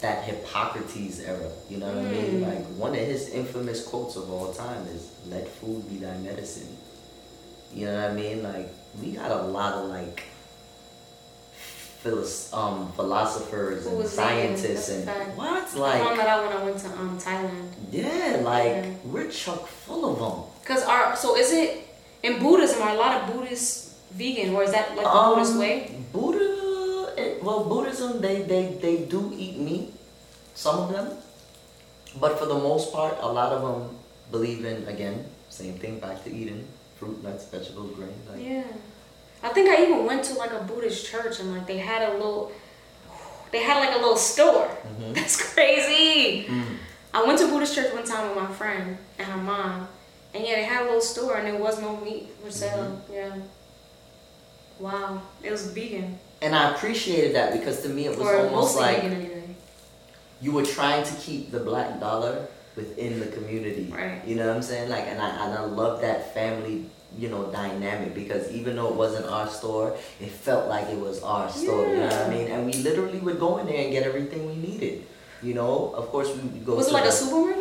that 0.00 0.24
Hippocrates 0.24 1.20
era. 1.20 1.50
You 1.68 1.78
know 1.78 1.86
what 1.88 1.98
I 2.06 2.10
mean? 2.10 2.40
Mm. 2.40 2.46
Like 2.48 2.64
one 2.76 2.92
of 2.92 2.98
his 3.06 3.28
infamous 3.30 3.86
quotes 3.86 4.16
of 4.16 4.30
all 4.30 4.52
time 4.52 4.86
is 4.88 5.10
"Let 5.28 5.46
food 5.48 5.88
be 5.88 5.96
thy 5.96 6.16
medicine." 6.18 6.76
You 7.74 7.86
know 7.86 7.94
what 8.02 8.10
I 8.10 8.14
mean? 8.14 8.42
Like 8.42 8.68
we 9.00 9.12
got 9.12 9.30
a 9.30 9.42
lot 9.42 9.74
of 9.74 9.88
like 9.90 10.24
philos- 12.02 12.52
um, 12.52 12.92
philosophers 12.96 13.86
and 13.86 14.06
scientists 14.06 14.88
and 14.90 15.04
fact. 15.04 15.36
what 15.36 15.48
I 15.50 15.64
found 15.66 15.80
like 15.80 16.16
that 16.16 16.28
out 16.28 16.44
when 16.44 16.56
I 16.56 16.64
went 16.64 16.78
to 16.78 16.88
um, 16.88 17.18
Thailand. 17.18 17.68
yeah, 17.92 18.40
like 18.42 18.64
Yeah. 18.66 18.90
we're 19.04 19.30
chock 19.30 19.66
full 19.66 20.04
of 20.12 20.18
them. 20.18 20.44
Cause 20.64 20.82
our 20.84 21.14
so 21.16 21.36
is 21.36 21.52
it 21.52 21.86
in 22.22 22.38
Buddhism? 22.42 22.82
Are 22.82 22.90
a 22.90 22.94
lot 22.94 23.22
of 23.22 23.34
Buddhists 23.34 23.94
vegan, 24.12 24.54
or 24.54 24.62
is 24.64 24.72
that 24.72 24.96
like 24.96 25.04
the 25.04 25.08
Um, 25.10 25.34
Buddhist 25.34 25.56
way? 25.58 25.94
Buddha, 26.12 26.49
well, 27.50 27.64
Buddhism, 27.64 28.20
they, 28.20 28.42
they, 28.42 28.78
they 28.80 28.96
do 29.04 29.32
eat 29.36 29.58
meat, 29.58 29.92
some 30.54 30.78
of 30.78 30.92
them. 30.92 31.16
But 32.20 32.38
for 32.38 32.46
the 32.46 32.54
most 32.54 32.92
part, 32.92 33.16
a 33.20 33.26
lot 33.26 33.52
of 33.52 33.62
them 33.62 33.96
believe 34.30 34.64
in, 34.64 34.86
again, 34.86 35.24
same 35.48 35.74
thing, 35.74 35.98
back 35.98 36.22
to 36.24 36.32
eating 36.32 36.66
fruit, 36.96 37.22
nuts, 37.24 37.46
vegetables, 37.46 37.94
grains. 37.96 38.28
Like, 38.28 38.42
Yeah, 38.44 38.64
I 39.42 39.48
think 39.48 39.68
I 39.68 39.82
even 39.82 40.06
went 40.06 40.22
to 40.24 40.34
like 40.34 40.52
a 40.52 40.62
Buddhist 40.62 41.06
church 41.06 41.40
and 41.40 41.52
like 41.52 41.66
they 41.66 41.78
had 41.78 42.08
a 42.08 42.12
little, 42.12 42.52
they 43.50 43.62
had 43.62 43.78
like 43.80 43.94
a 43.96 43.98
little 43.98 44.16
store. 44.16 44.68
Mhm. 44.86 45.14
That's 45.18 45.54
crazy. 45.54 46.46
Mm. 46.46 46.76
I 47.12 47.24
went 47.24 47.38
to 47.40 47.48
Buddhist 47.48 47.74
church 47.74 47.92
one 47.92 48.04
time 48.04 48.28
with 48.28 48.36
my 48.38 48.52
friend 48.52 48.96
and 49.18 49.26
her 49.26 49.38
mom, 49.38 49.88
and 50.34 50.44
yeah, 50.44 50.54
they 50.56 50.64
had 50.64 50.82
a 50.82 50.84
little 50.84 51.00
store 51.00 51.36
and 51.38 51.46
there 51.48 51.60
was 51.60 51.80
no 51.80 51.96
meat 51.96 52.28
for 52.44 52.50
sale. 52.50 52.84
Mm-hmm. 52.84 53.12
Yeah. 53.12 53.36
Wow, 54.80 55.22
it 55.42 55.50
was 55.52 55.70
vegan, 55.72 56.18
And 56.42 56.56
I 56.56 56.74
appreciated 56.74 57.34
that 57.36 57.52
because 57.52 57.82
to 57.82 57.88
me 57.88 58.06
it 58.06 58.18
was 58.18 58.26
or 58.26 58.36
almost 58.38 58.76
like 58.76 59.02
vegan 59.02 59.30
you 60.40 60.52
were 60.52 60.64
trying 60.64 61.04
to 61.04 61.14
keep 61.16 61.50
the 61.50 61.60
black 61.60 62.00
dollar 62.00 62.46
within 62.76 63.20
the 63.20 63.26
community. 63.26 63.92
Right. 63.92 64.22
You 64.26 64.36
know 64.36 64.46
what 64.46 64.56
I'm 64.56 64.62
saying? 64.62 64.88
Like, 64.88 65.04
and 65.06 65.20
I 65.20 65.28
and 65.28 65.54
I 65.54 65.64
love 65.64 66.00
that 66.00 66.34
family, 66.34 66.86
you 67.18 67.28
know, 67.28 67.50
dynamic 67.52 68.14
because 68.14 68.50
even 68.50 68.76
though 68.76 68.88
it 68.88 68.94
wasn't 68.94 69.26
our 69.26 69.48
store, 69.48 69.96
it 70.20 70.30
felt 70.30 70.68
like 70.68 70.88
it 70.88 70.98
was 70.98 71.22
our 71.22 71.50
store. 71.50 71.86
yeah. 71.86 71.90
You 71.92 71.96
know 71.98 72.06
what 72.06 72.26
I 72.26 72.28
mean? 72.30 72.46
And 72.48 72.66
we 72.66 72.72
literally 72.72 73.18
would 73.18 73.38
go 73.38 73.58
in 73.58 73.66
there 73.66 73.82
and 73.82 73.92
get 73.92 74.04
everything 74.04 74.46
we 74.46 74.56
needed. 74.56 75.04
You 75.42 75.54
know, 75.54 75.92
of 75.94 76.08
course 76.08 76.28
we 76.34 76.40
would 76.48 76.64
go. 76.64 76.76
Was 76.76 76.88
it 76.88 76.92
like 76.92 77.04
a 77.04 77.12
supermarket? 77.12 77.59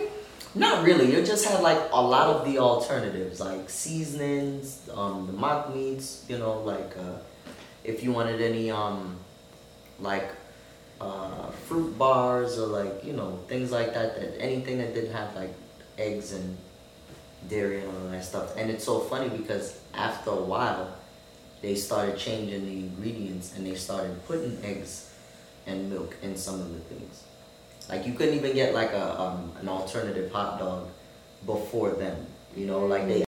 Not 0.55 0.83
really. 0.83 1.13
You 1.13 1.23
just 1.23 1.45
had 1.45 1.61
like 1.61 1.79
a 1.91 2.01
lot 2.01 2.27
of 2.27 2.45
the 2.45 2.57
alternatives, 2.59 3.39
like 3.39 3.69
seasonings, 3.69 4.89
um, 4.93 5.27
the 5.27 5.33
mock 5.33 5.73
meats. 5.73 6.25
You 6.27 6.39
know, 6.39 6.61
like 6.61 6.97
uh, 6.97 7.19
if 7.83 8.03
you 8.03 8.11
wanted 8.11 8.41
any 8.41 8.71
um, 8.71 9.17
like 9.99 10.31
uh, 10.99 11.51
fruit 11.67 11.97
bars 11.97 12.57
or 12.57 12.67
like 12.67 13.03
you 13.03 13.13
know 13.13 13.39
things 13.47 13.71
like 13.71 13.93
that. 13.93 14.19
That 14.19 14.41
anything 14.41 14.79
that 14.79 14.95
didn't 14.95 15.13
have 15.13 15.35
like 15.35 15.53
eggs 15.97 16.33
and 16.33 16.57
dairy 17.47 17.81
and 17.81 17.87
all 17.87 18.11
that 18.11 18.23
stuff. 18.23 18.57
And 18.57 18.69
it's 18.69 18.83
so 18.83 18.99
funny 18.99 19.29
because 19.29 19.79
after 19.93 20.31
a 20.31 20.41
while, 20.41 20.95
they 21.61 21.75
started 21.75 22.17
changing 22.17 22.65
the 22.65 22.71
ingredients 22.71 23.55
and 23.55 23.65
they 23.65 23.75
started 23.75 24.25
putting 24.25 24.57
eggs 24.63 25.13
and 25.65 25.89
milk 25.89 26.15
in 26.21 26.35
some 26.35 26.59
of 26.59 26.73
the 26.73 26.79
things. 26.79 27.23
Like 27.89 28.05
you 28.05 28.13
couldn't 28.13 28.35
even 28.35 28.53
get 28.53 28.73
like 28.73 28.91
a 28.91 29.19
um, 29.19 29.51
an 29.59 29.67
alternative 29.67 30.31
hot 30.31 30.59
dog 30.59 30.87
before 31.45 31.91
them. 31.91 32.25
You 32.55 32.67
know, 32.67 32.85
like 32.85 33.07
they 33.07 33.23